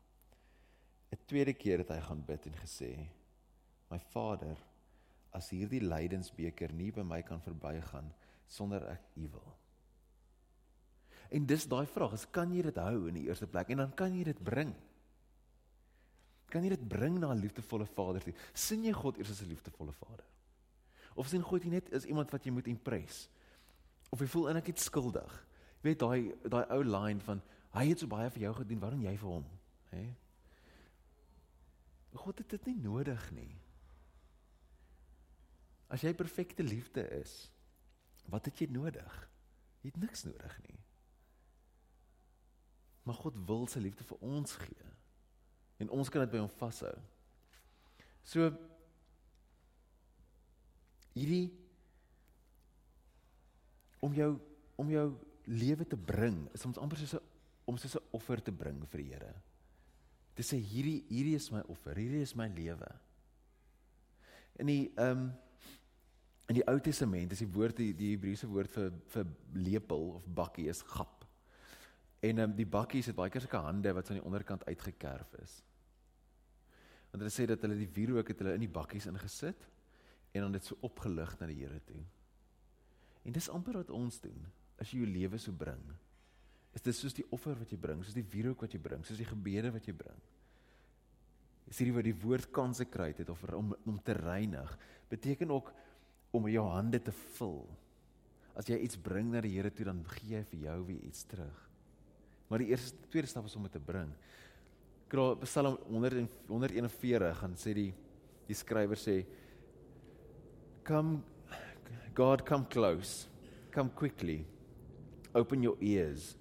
'n 1.12 1.18
Tweede 1.26 1.54
keer 1.54 1.78
het 1.78 1.90
hy 1.90 2.00
gaan 2.00 2.24
bid 2.26 2.46
en 2.46 2.54
gesê: 2.54 3.08
"My 3.90 3.98
Vader, 3.98 4.56
as 5.34 5.50
hierdie 5.50 5.82
lydensbeker 5.82 6.72
nie 6.72 6.92
by 6.94 7.02
my 7.06 7.20
kan 7.26 7.42
verbygaan 7.42 8.10
sonder 8.50 8.84
ek 8.92 9.06
u 9.18 9.28
wil. 9.32 9.52
En 11.34 11.46
dis 11.48 11.66
daai 11.66 11.86
vraag, 11.90 12.14
is 12.14 12.26
kan 12.30 12.52
jy 12.54 12.62
dit 12.68 12.78
hou 12.78 13.08
in 13.10 13.18
die 13.18 13.26
eerste 13.26 13.48
plek 13.50 13.72
en 13.74 13.82
dan 13.82 13.94
kan 13.98 14.14
jy 14.14 14.26
dit 14.28 14.42
bring. 14.44 14.70
Kan 16.52 16.62
jy 16.62 16.74
dit 16.76 16.88
bring 16.88 17.18
na 17.18 17.32
'n 17.32 17.40
liefdevolle 17.40 17.86
Vader 17.86 18.22
toe? 18.22 18.34
sien 18.52 18.84
jy 18.84 18.92
God 18.92 19.18
eers 19.18 19.30
as 19.30 19.42
'n 19.42 19.48
liefdevolle 19.48 19.92
Vader? 19.92 20.24
Of 21.16 21.28
sien 21.28 21.42
God 21.42 21.64
jy 21.64 21.70
net 21.70 21.92
as 21.92 22.04
iemand 22.04 22.30
wat 22.30 22.44
jy 22.44 22.52
moet 22.52 22.66
impress? 22.66 23.28
Of 24.12 24.20
jy 24.20 24.28
voel 24.30 24.50
eintlik 24.50 24.78
skuldig? 24.78 25.40
Jy 25.80 25.88
weet 25.90 26.00
daai 26.02 26.50
daai 26.50 26.64
ou 26.76 26.82
line 26.82 27.20
van 27.24 27.42
hy 27.74 27.88
het 27.90 28.00
so 28.02 28.10
baie 28.10 28.30
vir 28.30 28.46
jou 28.46 28.54
gedoen, 28.60 28.80
waarom 28.80 29.02
jy 29.02 29.16
vir 29.18 29.30
hom, 29.30 29.46
hè? 29.90 30.04
God 32.14 32.38
het 32.38 32.52
dit 32.54 32.66
nie 32.70 32.76
nodig 32.84 33.24
nie. 33.34 33.50
As 35.90 36.04
jy 36.06 36.14
perfekte 36.14 36.62
liefde 36.62 37.02
is, 37.18 37.32
wat 38.30 38.46
het 38.46 38.62
jy 38.62 38.68
nodig? 38.70 39.16
Jy 39.82 39.90
het 39.90 40.00
niks 40.00 40.22
nodig 40.24 40.54
nie. 40.68 40.78
Maar 43.04 43.18
God 43.20 43.36
wil 43.48 43.66
sy 43.68 43.82
liefde 43.84 44.06
vir 44.08 44.22
ons 44.24 44.54
gee. 44.62 44.86
En 45.82 45.90
ons 45.92 46.08
kan 46.08 46.22
dit 46.24 46.32
by 46.32 46.40
hom 46.40 46.54
vashou. 46.56 46.94
So 48.24 48.48
hierdie 51.14 51.50
om 54.04 54.14
jou 54.16 54.32
om 54.80 54.90
jou 54.90 55.06
lewe 55.46 55.86
te 55.86 55.96
bring, 55.96 56.40
is 56.56 56.64
ons 56.66 56.80
amper 56.82 56.98
soos 56.98 57.14
'n 57.14 57.22
om 57.64 57.78
soos 57.78 57.96
'n 57.96 58.08
offer 58.12 58.42
te 58.42 58.52
bring 58.52 58.84
vir 58.90 59.00
die 59.00 59.10
Here. 59.12 59.34
Te 60.34 60.42
sê 60.42 60.58
hierdie 60.58 61.04
hierdie 61.08 61.36
is 61.36 61.50
my 61.50 61.62
offer, 61.68 61.94
hierdie 61.94 62.22
is 62.22 62.34
my 62.34 62.48
lewe. 62.48 62.90
In 64.58 64.66
die 64.66 64.92
ehm 64.96 65.18
um, 65.18 65.32
In 66.50 66.58
die 66.58 66.64
Ou 66.68 66.80
Testament 66.80 67.32
is 67.32 67.40
die 67.40 67.48
woord 67.48 67.78
die, 67.80 67.92
die 67.96 68.10
Hebreëse 68.12 68.48
woord 68.50 68.72
vir 68.74 68.90
vir 69.14 69.28
lepel 69.56 70.10
of 70.18 70.26
bakkie 70.36 70.66
is 70.68 70.82
gap. 70.92 71.24
En 72.24 72.42
um, 72.44 72.56
die 72.56 72.68
bakkies 72.68 73.08
het 73.08 73.16
baie 73.16 73.32
keer 73.32 73.44
sulke 73.44 73.62
hande 73.64 73.92
wat 73.96 74.10
aan 74.10 74.18
die 74.20 74.26
onderkant 74.28 74.66
uitgekerf 74.68 75.38
is. 75.40 75.54
Want 77.12 77.22
hulle 77.22 77.32
sê 77.32 77.46
dat 77.48 77.64
hulle 77.64 77.78
die 77.80 77.88
wierook 77.96 78.28
het 78.28 78.42
hulle 78.42 78.58
in 78.58 78.64
die 78.64 78.72
bakkies 78.72 79.08
ingesit 79.08 79.64
en 80.34 80.44
dan 80.44 80.56
dit 80.56 80.68
so 80.68 80.76
opgelig 80.84 81.32
na 81.40 81.48
die 81.48 81.62
Here 81.62 81.80
toe. 81.88 82.02
En 83.24 83.32
dis 83.32 83.50
amper 83.52 83.80
wat 83.80 83.92
ons 83.94 84.20
doen 84.20 84.40
as 84.80 84.90
jy 84.90 85.00
jou 85.02 85.08
lewe 85.08 85.38
so 85.40 85.54
bring. 85.56 85.82
Is 86.74 86.82
dit 86.82 86.96
soos 86.96 87.14
die 87.14 87.26
offer 87.32 87.56
wat 87.56 87.70
jy 87.70 87.78
bring, 87.80 88.02
soos 88.02 88.16
die 88.16 88.26
wierook 88.26 88.64
wat 88.66 88.74
jy 88.74 88.80
bring, 88.82 89.04
soos 89.06 89.20
die 89.20 89.28
gebede 89.28 89.70
wat 89.74 89.86
jy 89.86 89.94
bring. 89.96 90.18
Is 91.70 91.78
hierdie 91.80 91.94
wat 91.94 92.08
die 92.08 92.16
woord 92.24 92.50
consecrate 92.52 93.22
het 93.22 93.30
of 93.32 93.44
om 93.54 93.72
om 93.86 94.00
te 94.04 94.16
reinig, 94.18 94.74
beteken 95.08 95.54
ook 95.54 95.70
om 96.34 96.48
jou 96.50 96.64
hande 96.68 97.00
te 97.00 97.14
vul. 97.38 97.62
As 98.58 98.68
jy 98.68 98.80
iets 98.82 98.98
bring 99.00 99.30
na 99.32 99.40
die 99.42 99.54
Here 99.54 99.70
toe, 99.70 99.86
dan 99.86 100.02
gee 100.16 100.36
hy 100.38 100.44
vir 100.50 100.66
jou 100.66 100.76
weer 100.90 101.06
iets 101.06 101.24
terug. 101.30 101.60
Maar 102.50 102.62
die 102.62 102.72
eerste 102.74 103.08
tweede 103.10 103.30
stap 103.30 103.46
is 103.48 103.56
om 103.56 103.64
dit 103.66 103.72
te 103.74 103.82
bring. 103.82 104.10
Psalm 105.44 105.78
141 105.88 107.38
gaan 107.38 107.54
sê 107.58 107.74
die 107.76 107.92
die 108.44 108.56
skrywer 108.56 108.98
sê 109.00 109.22
Come 110.84 111.22
God 112.14 112.46
come 112.46 112.64
close. 112.66 113.26
Come 113.72 113.90
quickly. 113.90 114.46
Open 115.34 115.62
your 115.62 115.76
ears. 115.80 116.36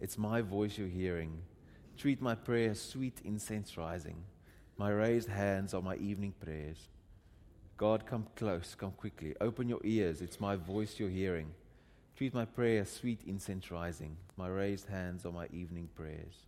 It's 0.00 0.18
my 0.18 0.42
voice 0.42 0.76
you're 0.76 0.86
hearing. 0.86 1.42
Treat 1.96 2.20
my 2.20 2.34
prayer 2.34 2.74
sweet 2.74 3.20
incense 3.24 3.78
rising. 3.78 4.22
My 4.76 4.90
raised 4.90 5.28
hands 5.28 5.72
are 5.72 5.80
my 5.80 5.96
evening 5.96 6.34
prayers. 6.38 6.88
God, 7.76 8.06
come 8.06 8.26
close, 8.36 8.74
come 8.74 8.92
quickly. 8.92 9.34
Open 9.40 9.68
your 9.68 9.80
ears. 9.82 10.20
It's 10.20 10.40
my 10.40 10.56
voice 10.56 10.98
you're 10.98 11.08
hearing. 11.08 11.52
Treat 12.16 12.34
my 12.34 12.44
prayer 12.44 12.84
sweet 12.84 13.20
incense 13.26 13.70
rising. 13.70 14.16
My 14.36 14.48
raised 14.48 14.88
hands 14.88 15.24
are 15.24 15.32
my 15.32 15.46
evening 15.52 15.88
prayers. 15.94 16.46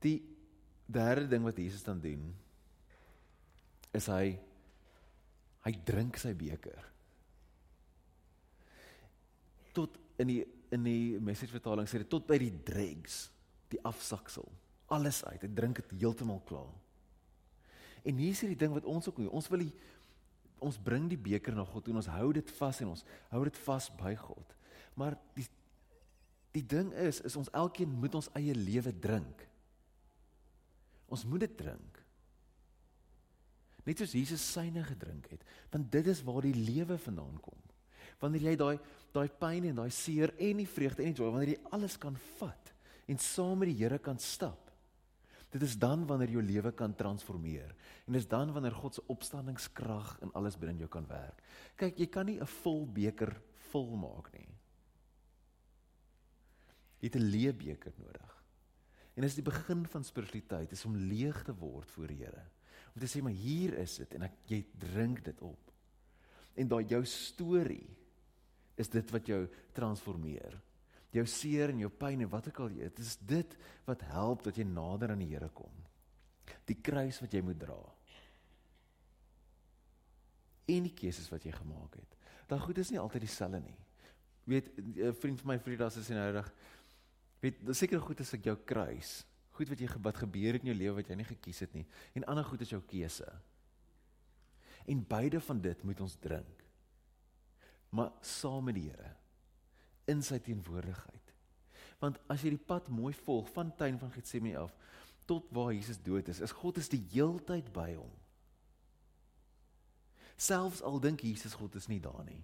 Die 0.00 0.20
derde 0.86 1.26
ding 1.28 1.42
wat 1.42 1.56
Jesus 1.56 1.82
dan 1.82 2.00
doen 2.00 2.34
is 3.90 4.06
hy 4.06 4.38
hy 5.64 5.72
drink 5.86 6.18
sy 6.20 6.34
beker. 6.36 6.82
Tot 9.76 9.96
in 10.20 10.30
die 10.30 10.42
in 10.74 10.82
die 10.82 11.20
message 11.22 11.54
vertaling 11.54 11.86
sê 11.86 12.00
dit 12.02 12.08
tot 12.10 12.24
by 12.26 12.34
die 12.40 12.52
dregs, 12.66 13.28
die 13.70 13.78
afsaksel, 13.86 14.46
alles 14.90 15.20
uit. 15.28 15.44
Hy 15.44 15.50
drink 15.54 15.78
dit 15.78 15.92
heeltemal 16.00 16.40
klaar. 16.48 16.72
En 18.02 18.18
hier 18.18 18.34
is 18.34 18.42
hierdie 18.42 18.58
ding 18.58 18.74
wat 18.74 18.88
ons 18.90 19.06
ook 19.08 19.20
doen. 19.22 19.30
Ons 19.30 19.50
wil 19.52 19.62
die 19.66 19.74
ons 20.64 20.78
bring 20.80 21.06
die 21.10 21.20
beker 21.20 21.52
na 21.52 21.64
God 21.68 21.84
toe 21.84 21.92
en 21.92 22.00
ons 22.00 22.08
hou 22.14 22.28
dit 22.32 22.50
vas 22.56 22.78
en 22.80 22.92
ons 22.94 23.02
hou 23.34 23.42
dit 23.46 23.58
vas 23.66 23.88
by 24.00 24.14
God. 24.16 24.54
Maar 24.98 25.18
die 25.36 25.46
die 26.54 26.62
ding 26.70 26.92
is 27.02 27.18
is 27.26 27.36
ons 27.36 27.50
elkeen 27.54 27.90
moet 28.00 28.14
ons 28.14 28.30
eie 28.38 28.54
lewe 28.54 28.92
drink. 29.06 29.46
Ons 31.12 31.26
moet 31.28 31.42
dit 31.44 31.56
drink. 31.58 31.93
Net 33.84 34.00
soos 34.00 34.14
Jesus 34.16 34.44
syne 34.54 34.82
gedrink 34.86 35.28
het, 35.32 35.42
want 35.72 35.90
dit 35.92 36.06
is 36.06 36.22
waar 36.24 36.42
die 36.46 36.56
lewe 36.56 36.96
vandaan 36.98 37.36
kom. 37.44 37.58
Wanneer 38.22 38.50
jy 38.50 38.56
daai 38.56 38.78
daai 39.14 39.28
pyn 39.28 39.68
en 39.68 39.76
daai 39.78 39.90
seer 39.94 40.32
en 40.42 40.58
die 40.58 40.66
vreugde 40.66 41.04
en 41.04 41.12
die 41.12 41.20
joy, 41.22 41.30
wanneer 41.30 41.52
jy 41.54 41.72
alles 41.76 41.94
kan 42.00 42.16
vat 42.38 42.72
en 43.06 43.20
saam 43.20 43.60
met 43.60 43.70
die 43.70 43.76
Here 43.78 44.00
kan 44.02 44.18
stap. 44.18 44.64
Dit 45.54 45.62
is 45.62 45.76
dan 45.78 46.02
wanneer 46.08 46.32
jou 46.34 46.42
lewe 46.42 46.72
kan 46.74 46.96
transformeer. 46.98 47.70
En 48.08 48.16
dis 48.16 48.26
dan 48.26 48.50
wanneer 48.52 48.74
God 48.74 48.96
se 48.96 49.04
opstandingskrag 49.12 50.16
in 50.26 50.32
alles 50.34 50.56
binne 50.58 50.82
jou 50.82 50.88
kan 50.90 51.06
werk. 51.06 51.38
Kyk, 51.78 52.00
jy 52.00 52.08
kan 52.10 52.26
nie 52.26 52.40
'n 52.40 52.46
vol 52.62 52.86
beker 52.86 53.36
vol 53.70 53.94
maak 53.96 54.32
nie. 54.32 54.48
Jy 57.00 57.06
het 57.06 57.16
'n 57.16 57.30
leë 57.30 57.52
beker 57.52 57.92
nodig. 57.98 58.44
En 59.14 59.22
dis 59.22 59.34
die 59.34 59.42
begin 59.46 59.86
van 59.86 60.04
spiritualiteit, 60.04 60.72
is 60.72 60.84
om 60.84 60.96
leeg 60.96 61.44
te 61.44 61.54
word 61.54 61.90
voor 61.90 62.06
die 62.08 62.24
Here. 62.24 62.50
Om 62.94 63.02
te 63.02 63.10
sê 63.10 63.22
maar 63.22 63.34
hier 63.34 63.74
is 63.82 63.96
dit 64.02 64.14
en 64.18 64.26
ek 64.28 64.36
jy 64.50 64.60
drink 64.78 65.24
dit 65.26 65.40
op. 65.42 65.72
En 66.54 66.70
daai 66.70 66.84
jou 66.86 67.02
storie 67.10 67.88
is 68.78 68.90
dit 68.90 69.10
wat 69.14 69.26
jou 69.30 69.40
transformeer. 69.74 70.54
Jou 71.14 71.24
seer 71.30 71.70
en 71.70 71.82
jou 71.82 71.90
pyn 71.90 72.24
en 72.24 72.30
wat 72.30 72.48
ook 72.50 72.60
al 72.64 72.74
jy, 72.74 72.90
dit 72.90 73.02
is 73.02 73.16
dit 73.22 73.56
wat 73.86 74.02
help 74.10 74.46
dat 74.46 74.58
jy 74.58 74.66
nader 74.66 75.14
aan 75.14 75.22
die 75.22 75.30
Here 75.30 75.50
kom. 75.54 75.74
Die 76.66 76.78
kruis 76.82 77.20
wat 77.22 77.34
jy 77.34 77.42
moet 77.44 77.58
dra. 77.60 77.78
En 80.70 80.86
die 80.86 80.94
keuses 80.96 81.28
wat 81.30 81.44
jy 81.46 81.52
gemaak 81.54 81.98
het. 81.98 82.16
Dan 82.50 82.62
goed 82.62 82.78
is 82.78 82.90
nie 82.92 83.00
altyd 83.02 83.26
dieselfde 83.26 83.60
nie. 83.60 83.78
Weet 84.44 84.70
'n 84.76 85.14
vriend 85.20 85.40
van 85.40 85.54
my 85.54 85.58
Frida 85.58 85.88
sê 85.90 86.02
sy 86.02 86.14
nou 86.14 86.30
reg 86.32 86.50
weet 87.40 87.76
seker 87.76 88.00
goed 88.00 88.20
is 88.20 88.34
ek 88.34 88.44
jou 88.44 88.56
kruis. 88.64 89.24
Goed 89.54 89.70
wat 89.70 89.80
jy 89.80 89.88
wat 90.02 90.18
gebeur 90.18 90.56
het 90.56 90.64
in 90.64 90.72
jou 90.72 90.78
lewe 90.78 90.98
wat 91.00 91.10
jy 91.10 91.18
nie 91.18 91.28
gekies 91.28 91.62
het 91.62 91.74
nie 91.76 91.84
en 92.18 92.26
ander 92.30 92.46
goed 92.46 92.64
is 92.64 92.72
jou 92.74 92.80
keuse. 92.90 93.28
En 94.90 95.04
beide 95.08 95.40
van 95.40 95.60
dit 95.64 95.82
moet 95.82 96.00
ons 96.04 96.16
drink. 96.20 96.64
Maar 97.94 98.10
saam 98.20 98.66
met 98.68 98.76
die 98.76 98.88
Here 98.90 99.14
in 100.10 100.20
sy 100.24 100.36
teenwoordigheid. 100.44 101.30
Want 102.02 102.18
as 102.28 102.42
jy 102.44 102.54
die 102.56 102.66
pad 102.68 102.90
mooi 102.92 103.14
volg 103.24 103.48
van 103.54 103.70
tuin 103.78 103.96
van 104.00 104.12
Getsemane 104.12 104.66
af 104.66 104.74
tot 105.24 105.46
waar 105.56 105.72
Jesus 105.72 105.96
dood 106.04 106.28
is, 106.28 106.42
is 106.44 106.52
God 106.52 106.76
is 106.82 106.90
die 106.92 107.00
heeltyd 107.14 107.70
by 107.72 107.94
hom. 107.96 108.10
Selfs 110.36 110.82
al 110.84 110.98
dink 111.00 111.22
Jesus 111.24 111.54
God 111.56 111.78
is 111.80 111.88
nie 111.88 112.00
daar 112.02 112.26
nie. 112.26 112.42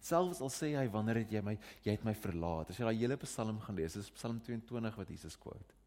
Selfs 0.00 0.40
al 0.40 0.52
sê 0.54 0.70
hy 0.78 0.86
wanneer 0.88 1.20
het 1.20 1.34
jy 1.34 1.42
my 1.44 1.56
jy 1.84 1.92
het 1.92 2.06
my 2.06 2.14
verlaat. 2.16 2.70
As 2.72 2.80
jy 2.80 2.86
daai 2.88 3.02
hele 3.02 3.18
Psalm 3.26 3.60
gaan 3.60 3.76
lees, 3.76 3.98
dis 3.98 4.08
Psalm 4.16 4.40
22 4.46 4.96
wat 4.96 5.12
Jesus 5.12 5.36
quote. 5.36 5.79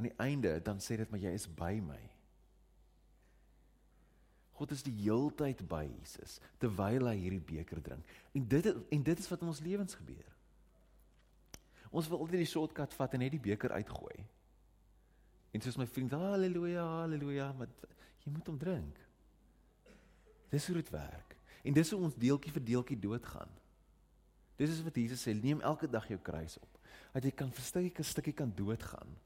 Aan 0.00 0.08
die 0.08 0.16
einde 0.16 0.54
dan 0.64 0.80
sê 0.80 0.96
dit 0.96 1.10
maar 1.12 1.20
jy 1.20 1.34
is 1.36 1.44
by 1.44 1.74
my. 1.84 2.00
God 4.56 4.72
is 4.72 4.84
die 4.84 4.94
heeltyd 4.96 5.60
by 5.68 5.82
Jesus 5.84 6.38
terwyl 6.60 7.10
hy 7.10 7.18
hierdie 7.18 7.42
beker 7.44 7.82
drink. 7.84 8.08
En 8.32 8.46
dit 8.48 8.68
en 8.72 9.04
dit 9.04 9.20
is 9.20 9.28
wat 9.28 9.44
in 9.44 9.52
ons 9.52 9.60
lewens 9.60 9.98
gebeur. 10.00 10.32
Ons 11.92 12.08
wil 12.08 12.24
altyd 12.24 12.46
die 12.46 12.48
shortcut 12.48 12.96
vat 12.96 13.16
en 13.16 13.24
net 13.26 13.36
die 13.36 13.42
beker 13.44 13.76
uitgooi. 13.76 14.24
En 15.52 15.60
soos 15.60 15.76
my 15.76 15.84
vriend, 15.90 16.16
haleluja, 16.16 16.88
haleluja, 17.02 17.52
maar 17.60 17.68
jy 18.24 18.32
moet 18.32 18.48
hom 18.48 18.58
drink. 18.58 19.00
Dis 20.48 20.68
hoe 20.70 20.80
dit 20.80 20.92
werk. 20.96 21.36
En 21.60 21.76
dis 21.76 21.92
hoe 21.92 22.04
ons 22.08 22.20
deeltjie 22.24 22.56
vir 22.56 22.70
deeltjie 22.72 23.00
doodgaan. 23.04 23.58
Dis 24.56 24.78
is 24.78 24.84
wat 24.86 24.96
Jesus 24.96 25.28
sê, 25.28 25.36
neem 25.36 25.60
elke 25.60 25.92
dag 25.92 26.08
jou 26.08 26.20
kruis 26.24 26.56
op. 26.62 26.78
Dat 27.12 27.26
jy 27.28 27.36
kan 27.36 27.52
vir 27.52 27.68
stukkie 27.68 28.06
stukkie 28.06 28.36
kan 28.36 28.52
doodgaan. 28.56 29.20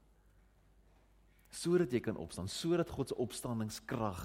Sodat 1.55 1.93
jy 1.93 2.01
kan 2.03 2.17
opstaan, 2.19 2.49
sodat 2.51 2.91
God 2.91 3.11
se 3.11 3.17
opstandingskrag 3.21 4.23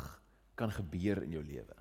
kan 0.59 0.73
gebeur 0.75 1.23
in 1.23 1.37
jou 1.39 1.45
lewe. 1.47 1.77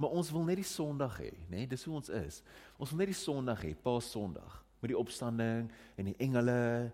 Maar 0.00 0.16
ons 0.18 0.32
wil 0.34 0.44
net 0.48 0.58
die 0.58 0.66
Sondag 0.66 1.16
hê, 1.22 1.30
nê? 1.46 1.62
Nee? 1.62 1.70
Dis 1.70 1.84
hoe 1.86 1.94
ons 2.00 2.10
is. 2.10 2.40
Ons 2.76 2.92
wil 2.92 3.04
net 3.04 3.12
die 3.12 3.18
Sondag 3.18 3.62
hê, 3.62 3.72
Paas 3.78 4.08
Sondag, 4.10 4.58
met 4.82 4.90
die 4.90 4.98
opstanding 4.98 5.68
en 5.96 6.10
die 6.10 6.16
engele 6.22 6.90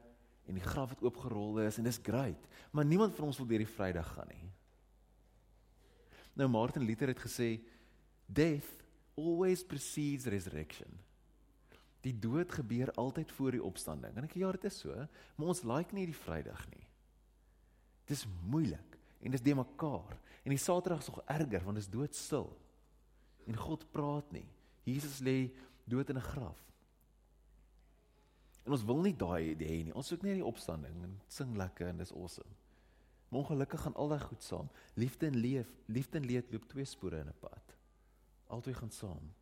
en 0.49 0.57
die 0.57 0.65
graf 0.65 0.93
wat 0.93 1.05
oopgerol 1.05 1.61
is 1.65 1.79
en 1.81 1.89
dis 1.89 2.01
great. 2.05 2.49
Maar 2.73 2.87
niemand 2.89 3.17
van 3.17 3.29
ons 3.29 3.39
wil 3.41 3.49
deur 3.49 3.65
die 3.65 3.71
Vrydag 3.71 4.13
gaan 4.17 4.31
nie. 4.33 4.47
Nou 6.39 6.49
Martin 6.53 6.85
Luther 6.87 7.11
het 7.13 7.21
gesê 7.21 7.59
death 8.27 8.69
always 9.19 9.65
precedes 9.67 10.29
resurrection. 10.31 10.89
Die 12.05 12.15
dood 12.15 12.53
gebeur 12.55 12.93
altyd 13.01 13.33
voor 13.37 13.57
die 13.57 13.65
opstanding. 13.65 14.15
En 14.17 14.29
ek 14.29 14.37
ja, 14.39 14.53
dit 14.55 14.69
is 14.69 14.79
so, 14.85 14.95
maar 15.37 15.53
ons 15.53 15.65
like 15.67 15.97
nie 15.97 16.07
die 16.09 16.17
Vrydag 16.17 16.63
nie. 16.73 16.85
Dis 18.09 18.25
moeilik 18.49 18.97
en 19.21 19.35
dis 19.35 19.45
de 19.45 19.55
mekaar. 19.55 20.17
En 20.43 20.55
die 20.55 20.61
Saterdag 20.61 21.05
is 21.05 21.11
nog 21.11 21.23
erger 21.27 21.65
want 21.65 21.77
dit 21.77 21.85
is 21.85 21.93
doodstil. 21.93 22.49
En 23.47 23.57
God 23.57 23.85
praat 23.93 24.33
nie. 24.33 24.47
Jesus 24.89 25.21
lê 25.21 25.51
dood 25.85 26.09
in 26.09 26.17
'n 26.17 26.31
graf. 26.33 26.61
En 28.65 28.73
ons 28.73 28.85
wil 28.85 29.01
nie 29.01 29.17
daai 29.17 29.57
hê 29.57 29.85
nie. 29.85 29.95
Ons 29.95 30.07
soek 30.07 30.23
net 30.23 30.35
die 30.35 30.45
opstanding 30.45 31.03
en 31.03 31.21
sing 31.27 31.57
lekker 31.57 31.87
en 31.89 31.97
dis 31.97 32.13
awesome. 32.13 32.55
Maar 33.29 33.41
ongelukkig 33.41 33.81
gaan 33.81 33.95
al 33.95 34.09
daai 34.09 34.21
goed 34.21 34.43
saam. 34.43 34.69
Liefde 34.95 35.27
en 35.27 35.37
leef, 35.37 35.69
liefde 35.87 36.19
en 36.19 36.27
leed 36.27 36.53
loop 36.53 36.69
twee 36.69 36.85
spore 36.85 37.19
in 37.19 37.29
'n 37.29 37.39
pad. 37.41 37.77
Albei 38.47 38.75
gaan 38.75 38.91
saam. 38.91 39.33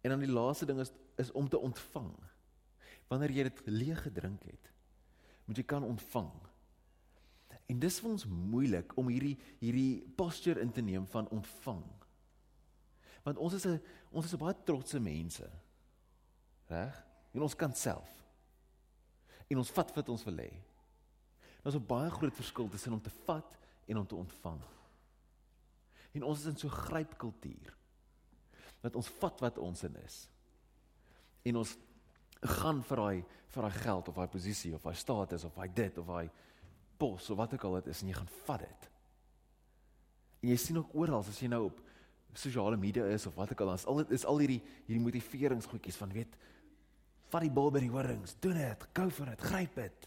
En 0.00 0.10
dan 0.10 0.18
die 0.18 0.32
laaste 0.32 0.66
ding 0.66 0.80
is 0.80 0.92
is 1.16 1.32
om 1.32 1.48
te 1.48 1.58
ontvang. 1.58 2.14
Wanneer 3.08 3.30
jy 3.30 3.42
dit 3.42 3.62
leeg 3.66 4.02
gedrink 4.02 4.42
het, 4.42 4.70
moet 5.44 5.56
jy 5.56 5.64
kan 5.64 5.82
ontvang. 5.82 6.30
En 7.68 7.80
dis 7.80 7.98
vir 8.00 8.10
ons 8.10 8.26
moeilik 8.26 8.94
om 8.96 9.10
hierdie 9.12 9.36
hierdie 9.60 10.00
posture 10.16 10.60
in 10.64 10.72
te 10.72 10.84
neem 10.84 11.06
van 11.12 11.28
ontvang. 11.34 11.84
Want 13.26 13.40
ons 13.44 13.54
is 13.58 13.66
'n 13.66 13.80
ons 14.10 14.24
is 14.24 14.32
'n 14.32 14.38
baie 14.38 14.56
trotse 14.64 15.00
mense. 15.00 15.50
Reg? 16.68 17.04
En 17.34 17.42
ons 17.42 17.54
kan 17.54 17.74
self. 17.74 18.08
En 19.48 19.58
ons 19.58 19.70
vat 19.70 19.94
wat 19.94 20.08
ons 20.08 20.24
wil 20.24 20.36
hê. 20.36 20.52
Daar's 21.62 21.76
'n 21.76 21.86
baie 21.86 22.10
groot 22.10 22.34
verskil 22.34 22.68
tussen 22.68 22.92
om 22.92 23.00
te 23.00 23.10
vat 23.10 23.58
en 23.86 23.96
om 23.96 24.06
te 24.06 24.14
ontvang. 24.14 24.60
En 26.12 26.22
ons 26.22 26.38
is 26.38 26.46
in 26.46 26.56
so 26.56 26.68
grypkultuur 26.68 27.76
dat 28.80 28.96
ons 28.96 29.08
vat 29.08 29.40
wat 29.40 29.58
ons 29.58 29.82
in 29.82 29.96
is. 29.96 30.28
En 31.42 31.56
ons 31.56 31.76
gaan 32.40 32.82
vir 32.82 32.96
daai 32.96 33.24
vir 33.48 33.62
daai 33.62 33.78
geld 33.82 34.08
of 34.08 34.14
daai 34.14 34.28
posisie 34.28 34.74
of 34.74 34.82
daai 34.82 34.94
status 34.94 35.44
of 35.44 35.54
daai 35.54 35.68
dit 35.74 35.98
of 35.98 36.06
daai 36.06 36.30
pos 36.98 37.30
of 37.30 37.38
wat 37.38 37.54
ook 37.54 37.64
al 37.68 37.78
dit 37.80 37.92
is 37.94 38.02
en 38.02 38.10
jy 38.10 38.16
gaan 38.18 38.32
vat 38.44 38.64
dit. 38.66 38.88
En 40.42 40.52
jy 40.52 40.58
sien 40.60 40.78
ook 40.80 40.94
oral 40.94 41.22
as 41.22 41.40
jy 41.40 41.50
nou 41.50 41.64
op 41.70 41.80
sosiale 42.38 42.76
media 42.78 43.06
is 43.10 43.26
of 43.26 43.34
wat 43.38 43.50
ook 43.54 43.64
al 43.64 43.72
is 43.74 43.86
al 43.88 44.04
is 44.14 44.26
al 44.28 44.38
hierdie 44.42 44.60
hierdie 44.86 45.02
motiveringsgoedjies 45.02 45.98
van 45.98 46.12
weet 46.14 46.36
vat 47.32 47.44
die 47.44 47.52
bal 47.52 47.72
by 47.72 47.82
die 47.82 47.92
horings, 47.92 48.36
doen 48.42 48.56
dit, 48.56 48.86
go 48.96 49.08
vir 49.18 49.32
dit, 49.32 49.42
gryp 49.50 49.74
dit. 49.76 50.06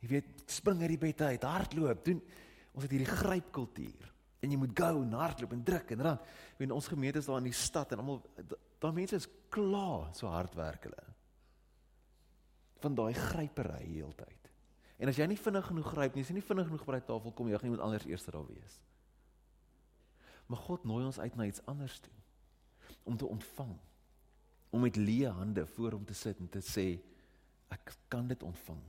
Jy 0.00 0.08
weet, 0.14 0.30
spring 0.48 0.80
uit 0.80 0.94
die 0.94 1.02
bed 1.02 1.24
uit, 1.26 1.44
hardloop, 1.44 2.04
doen 2.06 2.22
ons 2.70 2.86
het 2.86 2.94
hierdie 2.94 3.10
grypkultuur. 3.10 4.08
En 4.40 4.52
jy 4.54 4.56
moet 4.56 4.72
go 4.78 5.02
en 5.02 5.16
hardloop 5.20 5.52
en 5.52 5.64
druk 5.66 5.92
en 5.92 6.04
dan, 6.06 6.20
weet 6.56 6.72
ons 6.72 6.88
gemeente 6.88 7.20
is 7.20 7.28
daar 7.28 7.42
in 7.42 7.50
die 7.50 7.56
stad 7.56 7.92
en 7.92 8.00
almal 8.00 8.22
daar 8.80 8.94
mense 8.96 9.18
is 9.20 9.28
klaar 9.52 10.08
so 10.16 10.30
hard 10.32 10.54
werk 10.56 10.86
hulle. 10.88 11.02
Van 12.80 12.96
daai 12.96 13.12
grypery 13.12 13.82
heeltyd. 13.90 14.49
En 15.00 15.08
as 15.08 15.16
jy 15.16 15.26
nie 15.30 15.40
vinnig 15.40 15.64
genoeg 15.64 15.90
gryp 15.94 16.16
nie, 16.16 16.22
as 16.24 16.30
jy 16.30 16.36
nie 16.36 16.44
vinnig 16.44 16.66
genoeg 16.68 16.86
by 16.86 16.98
die 16.98 17.06
tafel 17.08 17.32
kom, 17.32 17.48
jy 17.48 17.58
gaan 17.58 17.70
iemand 17.70 17.86
anders 17.86 18.08
eers 18.08 18.26
daar 18.28 18.42
wees. 18.44 18.74
Maar 20.50 20.60
God 20.66 20.84
nooi 20.84 21.04
ons 21.06 21.20
uit 21.22 21.38
na 21.38 21.46
iets 21.48 21.62
anders 21.70 21.96
toe. 22.04 22.12
Om 23.08 23.16
te 23.16 23.28
ontvang. 23.28 23.72
Om 24.74 24.84
met 24.84 24.98
leë 25.00 25.30
hande 25.38 25.64
voor 25.76 25.96
hom 25.96 26.04
te 26.04 26.16
sit 26.16 26.40
en 26.42 26.50
te 26.52 26.60
sê 26.64 26.86
ek 27.72 27.94
kan 28.12 28.28
dit 28.28 28.42
ontvang. 28.42 28.82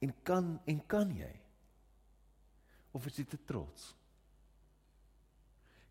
En 0.00 0.14
kan 0.24 0.54
en 0.64 0.82
kan 0.88 1.12
jy? 1.12 1.32
Of 2.96 3.06
is 3.06 3.20
jy 3.20 3.26
te 3.30 3.38
trots? 3.46 3.92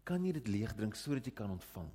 Kan 0.04 0.26
jy 0.26 0.34
dit 0.40 0.50
leeg 0.50 0.74
drink 0.76 0.98
sodat 0.98 1.30
jy 1.30 1.34
kan 1.38 1.54
ontvang? 1.54 1.92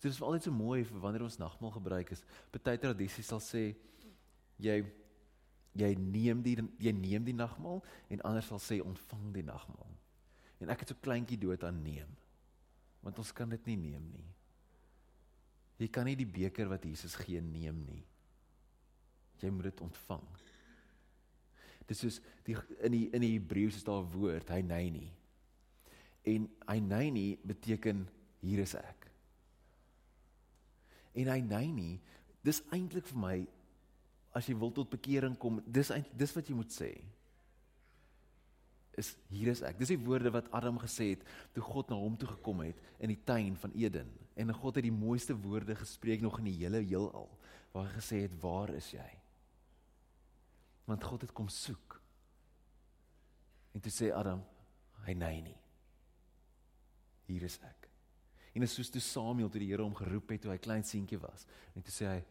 So, 0.00 0.08
dit 0.08 0.16
is 0.16 0.22
altyd 0.24 0.48
so 0.48 0.56
mooi 0.56 0.80
vir 0.88 1.02
wanneer 1.02 1.26
ons 1.26 1.36
nagmaal 1.36 1.74
gebruik 1.76 2.14
is. 2.16 2.24
Party 2.48 2.78
tradisies 2.80 3.28
sal 3.28 3.42
sê 3.44 3.66
jy 4.60 4.80
jy 5.78 5.94
neem 5.94 6.42
die 6.42 6.56
jy 6.82 6.92
neem 6.92 7.24
die 7.24 7.36
nagmaal 7.36 7.78
en 8.10 8.22
ander 8.26 8.42
sal 8.42 8.58
sê 8.58 8.80
ontvang 8.82 9.30
die 9.36 9.46
nagmaal. 9.46 9.92
En 10.60 10.72
ek 10.72 10.82
het 10.82 10.92
so 10.92 11.02
kleintjie 11.02 11.38
dood 11.40 11.62
aan 11.64 11.78
neem. 11.84 12.10
Want 13.00 13.20
ons 13.22 13.32
kan 13.32 13.48
dit 13.48 13.70
nie 13.70 13.78
neem 13.88 14.08
nie. 14.12 14.26
Jy 15.80 15.88
kan 15.88 16.04
nie 16.04 16.18
die 16.18 16.28
beker 16.28 16.68
wat 16.68 16.84
Jesus 16.84 17.14
gee 17.22 17.40
neem 17.40 17.78
nie. 17.86 18.02
Jy 19.40 19.48
moet 19.54 19.70
dit 19.70 19.80
ontvang. 19.80 20.26
Dit 21.86 21.94
is 21.96 22.02
soos 22.02 22.18
die 22.44 22.58
in 22.84 22.92
die 22.94 23.06
in 23.16 23.24
die 23.24 23.32
Hebreëus 23.38 23.80
is 23.80 23.86
daar 23.86 24.02
'n 24.04 24.12
woord, 24.12 24.50
hy 24.50 24.60
nei 24.60 24.90
nie. 24.90 25.10
En 26.28 26.48
hy 26.68 26.78
nei 26.80 27.10
nie 27.10 27.38
beteken 27.42 28.08
hier 28.40 28.58
is 28.58 28.74
ek. 28.74 29.08
En 31.14 31.26
hy 31.26 31.40
nei 31.40 31.72
nie, 31.72 32.00
dis 32.42 32.62
eintlik 32.70 33.06
vir 33.06 33.18
my 33.18 33.36
as 34.36 34.46
jy 34.46 34.54
wil 34.58 34.70
tot 34.74 34.90
bekering 34.92 35.34
kom, 35.38 35.58
dis 35.66 35.90
eintlik 35.90 36.18
dis 36.18 36.34
wat 36.36 36.50
jy 36.50 36.54
moet 36.54 36.74
sê. 36.74 36.90
Is 38.98 39.14
hier 39.30 39.50
is 39.52 39.62
ek. 39.66 39.78
Dis 39.80 39.92
die 39.94 40.00
woorde 40.02 40.32
wat 40.34 40.50
Adam 40.54 40.78
gesê 40.82 41.12
het 41.14 41.24
toe 41.54 41.62
God 41.64 41.90
na 41.90 41.98
hom 41.98 42.16
toe 42.18 42.28
gekom 42.30 42.62
het 42.64 42.78
in 43.02 43.12
die 43.14 43.20
tuin 43.26 43.56
van 43.58 43.74
Eden. 43.78 44.10
En 44.38 44.52
God 44.54 44.78
het 44.78 44.86
die 44.86 44.94
mooiste 44.94 45.34
woorde 45.36 45.76
gespreek 45.78 46.22
nog 46.22 46.38
in 46.40 46.50
die 46.50 46.58
hele 46.62 46.82
heelal 46.84 47.28
waar 47.70 47.86
hy 47.86 48.00
gesê 48.00 48.22
het, 48.26 48.32
"Waar 48.42 48.70
is 48.74 48.90
jy?" 48.90 49.10
Want 50.86 51.04
God 51.04 51.20
het 51.20 51.32
kom 51.32 51.48
soek. 51.48 52.00
En 53.74 53.80
toe 53.80 53.92
sê 53.92 54.12
Adam, 54.12 54.44
"Hy 55.06 55.12
nei 55.12 55.40
nie. 55.40 55.58
Hier 57.26 57.42
is 57.42 57.58
ek." 57.62 57.88
En 58.54 58.62
is 58.62 58.74
soos 58.74 58.90
toe 58.90 59.00
Samuel 59.00 59.48
toe 59.48 59.60
die 59.60 59.68
Here 59.68 59.82
hom 59.82 59.94
geroep 59.94 60.28
het 60.30 60.42
toe 60.42 60.50
hy 60.50 60.58
klein 60.58 60.84
seentjie 60.84 61.18
was. 61.18 61.46
En 61.74 61.82
toe 61.82 61.92
sê 61.92 62.06
hy, 62.06 62.24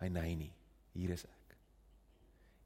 "Hy 0.00 0.08
nei 0.08 0.34
nie. 0.34 0.52
Hier 0.94 1.12
is 1.14 1.26
ek." 1.28 1.56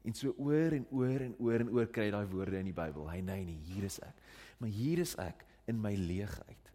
En 0.07 0.15
so 0.15 0.33
oor 0.37 0.73
en 0.73 0.85
oor 0.95 1.21
en 1.21 1.35
oor 1.43 1.59
en 1.65 1.69
oor 1.75 1.89
kry 1.91 2.07
daai 2.13 2.25
woorde 2.31 2.59
in 2.61 2.69
die 2.71 2.75
Bybel. 2.75 3.09
Hy 3.11 3.19
nei 3.25 3.41
nie, 3.43 3.59
hier 3.67 3.85
is 3.89 3.99
ek. 4.05 4.23
Maar 4.61 4.71
hier 4.73 5.01
is 5.03 5.15
ek 5.19 5.43
in 5.69 5.79
my 5.81 5.91
leegheid. 5.99 6.71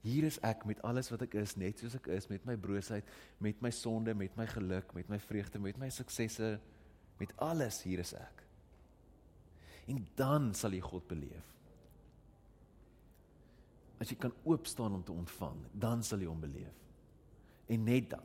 Hier 0.00 0.24
is 0.24 0.38
ek 0.46 0.64
met 0.68 0.80
alles 0.86 1.10
wat 1.12 1.22
ek 1.26 1.36
is, 1.42 1.54
net 1.60 1.80
soos 1.80 1.94
ek 1.98 2.08
is, 2.16 2.26
met 2.30 2.44
my 2.48 2.56
broosheid, 2.56 3.06
met 3.44 3.58
my 3.60 3.70
sonde, 3.74 4.14
met 4.16 4.36
my 4.38 4.46
geluk, 4.48 4.94
met 4.96 5.10
my 5.12 5.18
vreugde, 5.20 5.60
met 5.60 5.76
my 5.80 5.90
suksesse, 5.92 6.54
met 7.20 7.34
alles 7.44 7.82
hier 7.84 8.00
is 8.00 8.14
ek. 8.16 8.44
En 9.92 10.00
dan 10.16 10.50
sal 10.56 10.72
jy 10.72 10.80
God 10.84 11.04
beleef. 11.10 11.46
As 14.00 14.08
jy 14.08 14.16
kan 14.16 14.32
oop 14.48 14.68
staan 14.70 14.96
om 14.96 15.04
te 15.04 15.12
ontvang, 15.12 15.58
dan 15.76 16.04
sal 16.06 16.22
jy 16.22 16.30
hom 16.30 16.40
beleef. 16.40 16.76
En 17.68 17.84
net 17.84 18.08
dan. 18.14 18.24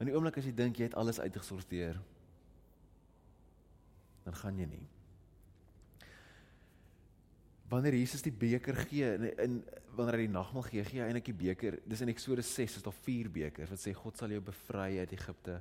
In 0.00 0.10
die 0.10 0.14
oomblik 0.16 0.40
as 0.40 0.48
jy 0.48 0.54
dink 0.56 0.78
jy 0.78 0.88
het 0.88 0.98
alles 0.98 1.20
uitgesorteer, 1.22 2.00
dan 4.24 4.36
gaan 4.40 4.58
jy 4.58 4.66
nie 4.68 4.84
wanneer 7.74 7.96
Jesus 7.96 8.22
die 8.24 8.34
beker 8.34 8.76
gee 8.88 9.06
en, 9.16 9.28
en 9.40 9.54
wanneer 9.96 10.18
hy 10.18 10.26
die 10.26 10.34
nagmaal 10.34 10.66
gee, 10.68 10.84
gee 10.86 11.00
hy 11.00 11.08
eintlik 11.08 11.30
die 11.30 11.38
beker. 11.38 11.78
Dis 11.88 12.02
in 12.04 12.12
Eksodus 12.12 12.50
6 12.56 12.78
is 12.80 12.84
daar 12.84 12.96
vier 13.04 13.30
bekers 13.32 13.72
wat 13.72 13.82
sê 13.82 13.94
God 13.96 14.18
sal 14.18 14.34
jou 14.34 14.42
bevry 14.44 14.98
uit 15.00 15.14
Egipte. 15.16 15.60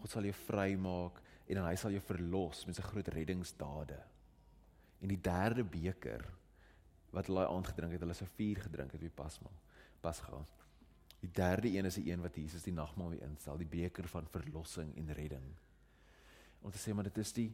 God 0.00 0.12
sal 0.12 0.26
jou 0.28 0.34
vrymaak 0.44 1.20
en 1.44 1.60
dan 1.60 1.68
hy 1.68 1.76
sal 1.80 1.94
jou 1.94 2.02
verlos 2.08 2.64
met 2.68 2.78
sy 2.78 2.84
groot 2.86 3.10
reddingsdade. 3.14 4.00
En 5.04 5.12
die 5.12 5.20
derde 5.20 5.64
beker 5.68 6.24
wat 7.14 7.28
hulle 7.30 7.46
aand 7.46 7.70
gedrink 7.70 7.94
het, 7.94 8.02
hulle 8.02 8.16
se 8.16 8.26
vier 8.36 8.64
gedrink 8.64 8.96
het 8.96 9.04
wie 9.04 9.12
pasmaal. 9.12 9.54
Pasga. 10.02 10.40
Die 11.24 11.32
derde 11.32 11.70
een 11.72 11.88
is 11.88 11.96
die 11.96 12.10
een 12.10 12.20
wat 12.20 12.36
Jesus 12.36 12.66
die 12.66 12.74
nagmaal 12.76 13.14
weer 13.14 13.24
instel, 13.24 13.56
die 13.56 13.68
beker 13.68 14.08
van 14.12 14.26
verlossing 14.28 14.90
en 15.00 15.12
redding. 15.16 15.46
Om 16.60 16.72
te 16.72 16.80
sê 16.80 16.92
maar 16.92 17.08
dit 17.08 17.20
is 17.22 17.32
die 17.36 17.50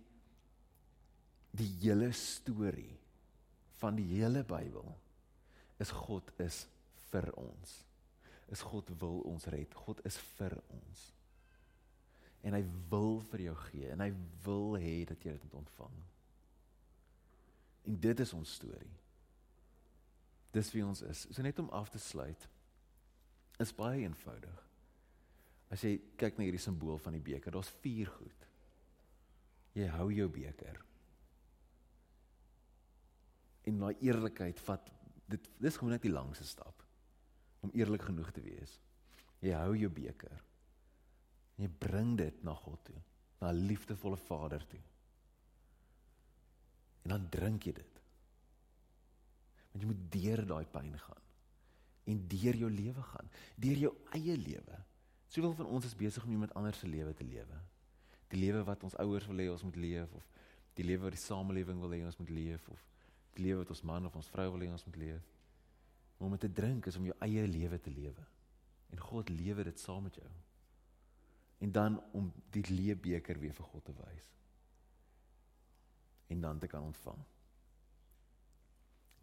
die 1.51 1.69
hele 1.81 2.13
storie 2.15 2.93
van 3.81 3.97
die 3.99 4.07
hele 4.13 4.45
Bybel 4.47 4.87
is 5.83 5.91
God 5.95 6.29
is 6.43 6.65
vir 7.11 7.27
ons. 7.39 7.73
Is 8.55 8.63
God 8.67 8.91
wil 9.01 9.19
ons 9.27 9.49
red. 9.51 9.75
God 9.87 10.03
is 10.07 10.19
vir 10.37 10.55
ons. 10.75 11.03
En 12.47 12.55
hy 12.55 12.63
wil 12.93 13.19
vir 13.33 13.47
jou 13.49 13.57
gee 13.65 13.91
en 13.95 14.05
hy 14.05 14.13
wil 14.45 14.79
hê 14.79 14.95
dat 15.11 15.27
jy 15.27 15.35
dit 15.35 15.49
moet 15.49 15.59
ontvang. 15.65 15.99
En 17.91 17.99
dit 18.07 18.23
is 18.27 18.35
ons 18.37 18.55
storie. 18.61 18.97
Dis 20.55 20.71
wie 20.75 20.87
ons 20.87 21.03
is. 21.07 21.27
So 21.31 21.43
net 21.43 21.59
om 21.63 21.71
af 21.75 21.91
te 21.91 22.03
sluit 22.03 22.47
is 23.61 23.75
baie 23.77 24.03
eenvoudig. 24.03 24.67
As 25.71 25.83
jy 25.85 25.97
kyk 26.19 26.39
na 26.39 26.47
hierdie 26.47 26.63
simbool 26.63 26.99
van 26.99 27.15
die 27.15 27.23
beker, 27.23 27.53
daar's 27.55 27.71
vier 27.85 28.11
goed. 28.11 28.47
Jy 29.77 29.87
hou 29.95 30.09
jou 30.11 30.29
beker 30.33 30.81
en 33.71 33.83
daai 33.85 33.97
eerlikheid 34.07 34.61
vat 34.67 34.91
dit 35.31 35.51
dis 35.63 35.77
gewoon 35.79 35.95
net 35.95 36.05
die 36.05 36.13
langste 36.13 36.47
stap 36.49 36.85
om 37.61 37.73
eerlik 37.77 38.07
genoeg 38.09 38.31
te 38.33 38.43
wees. 38.43 38.73
Jy 39.45 39.53
hou 39.57 39.75
jou 39.77 39.91
beker. 39.93 40.39
En 41.57 41.67
jy 41.67 41.71
bring 41.83 42.15
dit 42.17 42.43
na 42.45 42.55
God 42.57 42.81
toe, 42.89 43.01
na 43.41 43.53
'n 43.53 43.67
liefdevolle 43.69 44.17
Vader 44.17 44.67
toe. 44.67 44.81
En 47.05 47.11
dan 47.11 47.29
drink 47.29 47.65
jy 47.65 47.73
dit. 47.73 48.01
Want 49.73 49.83
jy 49.85 49.87
moet 49.87 50.13
deur 50.13 50.47
daai 50.47 50.65
pyn 50.65 50.99
gaan 50.99 51.20
en 52.11 52.23
deur 52.31 52.57
jou 52.65 52.71
lewe 52.71 53.03
gaan, 53.13 53.29
deur 53.57 53.83
jou 53.87 53.93
eie 54.19 54.37
lewe. 54.37 54.79
Soveel 55.31 55.55
van 55.61 55.69
ons 55.71 55.87
is 55.87 55.95
besig 55.95 56.25
om 56.27 56.33
iemand 56.35 56.55
anders 56.59 56.81
se 56.83 56.89
lewe 56.91 57.15
te 57.15 57.25
lewe. 57.25 57.59
Die 58.31 58.41
lewe 58.41 58.65
wat 58.67 58.83
ons 58.87 58.97
ouers 59.03 59.27
wil 59.31 59.43
hê 59.43 59.47
ons 59.51 59.63
moet 59.67 59.79
leef 59.79 60.15
of 60.19 60.27
die 60.79 60.87
lewe 60.87 61.09
wat 61.09 61.17
die 61.17 61.23
samelewing 61.23 61.81
wil 61.83 61.93
hê 61.95 62.01
ons 62.07 62.19
moet 62.19 62.33
leef 62.35 62.69
of 62.73 62.83
die 63.37 63.45
lewe 63.47 63.63
wat 63.63 63.71
ons 63.75 63.83
man 63.87 64.07
of 64.09 64.17
ons 64.19 64.31
vrou 64.33 64.49
wil 64.55 64.65
hê 64.67 64.71
ons 64.71 64.87
moet 64.87 64.99
leef. 65.05 65.29
Om 66.21 66.35
dit 66.37 66.45
te 66.47 66.53
drink 66.61 66.87
is 66.91 66.99
om 66.99 67.07
jou 67.09 67.17
eie 67.27 67.47
lewe 67.49 67.79
te 67.81 67.93
lewe. 67.95 68.27
En 68.91 69.03
God 69.07 69.31
lewe 69.31 69.65
dit 69.71 69.81
saam 69.81 70.03
met 70.09 70.19
jou. 70.19 70.31
En 71.61 71.73
dan 71.73 72.01
om 72.17 72.33
die 72.51 72.65
leebeker 72.69 73.39
weer 73.39 73.55
vir 73.55 73.71
God 73.71 73.85
te 73.85 73.95
wys. 74.01 74.33
En 76.35 76.41
dan 76.41 76.59
te 76.59 76.67
kan 76.67 76.83
ontvang. 76.83 77.23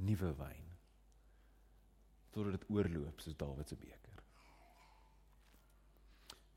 Nuwe 0.07 0.33
wyn. 0.39 0.76
Totdat 2.29 2.59
dit 2.59 2.69
oorloop 2.69 3.19
soos 3.19 3.37
Dawid 3.37 3.69
se 3.69 3.75
beker. 3.75 4.21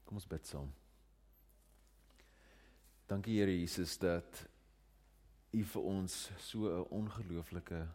Kom 0.04 0.18
ons 0.18 0.26
bid 0.26 0.46
saam. 0.46 0.70
Dankie 3.10 3.38
Here 3.38 3.54
Jesus 3.54 3.96
dat 3.98 4.46
U 5.50 5.64
vir 5.64 5.82
ons 5.82 6.30
so 6.38 6.70
'n 6.70 6.88
ongelooflike 6.90 7.88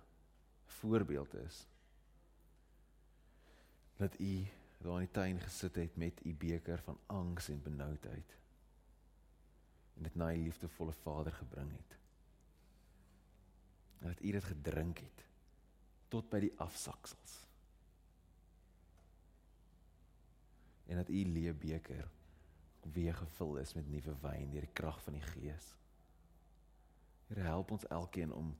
voorbeeld 0.65 1.33
is. 1.33 1.67
Dat 3.97 4.19
U 4.19 4.47
daar 4.77 5.01
in 5.01 5.07
die 5.07 5.11
tuin 5.11 5.39
gesit 5.39 5.75
het 5.75 5.95
met 5.95 6.25
U 6.25 6.33
beker 6.33 6.81
van 6.81 6.99
angs 7.05 7.49
en 7.49 7.61
benoudheid 7.61 8.35
en 9.95 10.03
dit 10.03 10.15
na 10.15 10.33
U 10.33 10.37
liefdevolle 10.37 10.93
Vader 10.93 11.31
gebring 11.31 11.71
het. 11.71 11.97
En 13.99 14.07
dat 14.07 14.21
U 14.21 14.31
dit 14.31 14.43
gedrink 14.43 14.97
het 14.99 15.25
tot 16.07 16.29
by 16.29 16.39
die 16.39 16.53
afsaksels. 16.57 17.44
En 20.87 21.01
dat 21.01 21.09
U 21.09 21.23
leë 21.25 21.53
beker 21.53 22.07
weer 22.93 23.13
gevul 23.13 23.57
is 23.57 23.73
met 23.73 23.87
nuwe 23.89 24.13
wyn 24.21 24.51
deur 24.53 24.67
die 24.67 24.75
krag 24.77 24.99
van 25.03 25.17
die 25.17 25.25
Gees. 25.25 25.71
Here 27.27 27.47
help 27.47 27.71
ons 27.71 27.87
elkeen 27.87 28.33
om 28.33 28.51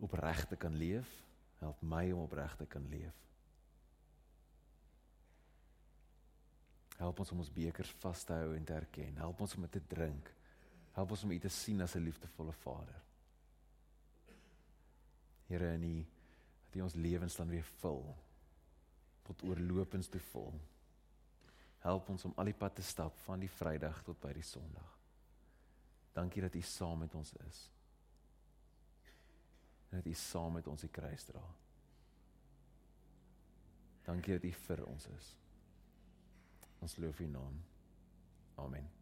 opreg 0.00 0.46
te 0.48 0.56
kan 0.56 0.76
leef. 0.76 1.08
Help 1.60 1.82
my 1.84 2.06
om 2.12 2.24
opreg 2.24 2.56
te 2.56 2.66
kan 2.66 2.86
leef. 2.88 3.16
Help 6.96 7.20
ons 7.20 7.32
om 7.32 7.38
ons 7.44 7.52
bekers 7.52 7.92
vas 8.00 8.24
te 8.24 8.36
hou 8.36 8.54
en 8.56 8.64
te 8.64 8.76
erken. 8.76 9.20
Help 9.20 9.40
ons 9.40 9.54
om 9.56 9.64
dit 9.64 9.76
te 9.76 9.84
drink. 9.92 10.32
Help 10.96 11.12
ons 11.16 11.22
om 11.24 11.30
U 11.32 11.38
te 11.38 11.52
sien 11.52 11.80
as 11.80 11.94
'n 11.96 12.04
liefdevolle 12.04 12.52
Vader. 12.52 13.02
Here 15.48 15.74
in 15.74 15.84
U 15.84 16.06
dat 16.66 16.76
U 16.76 16.80
ons 16.82 16.94
lewens 16.94 17.36
dan 17.36 17.48
weer 17.48 17.68
vul 17.80 18.16
tot 19.22 19.42
oorlopends 19.42 20.08
te 20.08 20.18
vul. 20.18 20.60
Help 21.80 22.08
ons 22.12 22.24
om 22.28 22.34
al 22.36 22.50
die 22.50 22.56
pad 22.56 22.74
te 22.76 22.84
stap 22.84 23.16
van 23.24 23.40
die 23.40 23.50
Vrydag 23.50 24.02
tot 24.04 24.20
by 24.20 24.32
die 24.36 24.44
Sondag. 24.44 24.96
Dankie 26.12 26.42
dat 26.44 26.54
U 26.54 26.62
saam 26.66 26.98
met 27.06 27.14
ons 27.14 27.32
is 27.48 27.68
en 29.90 29.98
dat 29.98 30.06
U 30.06 30.14
saam 30.14 30.52
met 30.54 30.68
ons 30.70 30.84
die 30.86 30.92
kruis 30.92 31.24
dra. 31.26 31.42
Dankie 34.06 34.36
dat 34.36 34.46
U 34.46 34.52
vir 34.68 34.84
ons 34.86 35.08
is. 35.16 35.34
Ons 36.80 36.96
loof 37.02 37.20
U 37.20 37.26
naam. 37.26 37.60
Amen. 38.54 38.99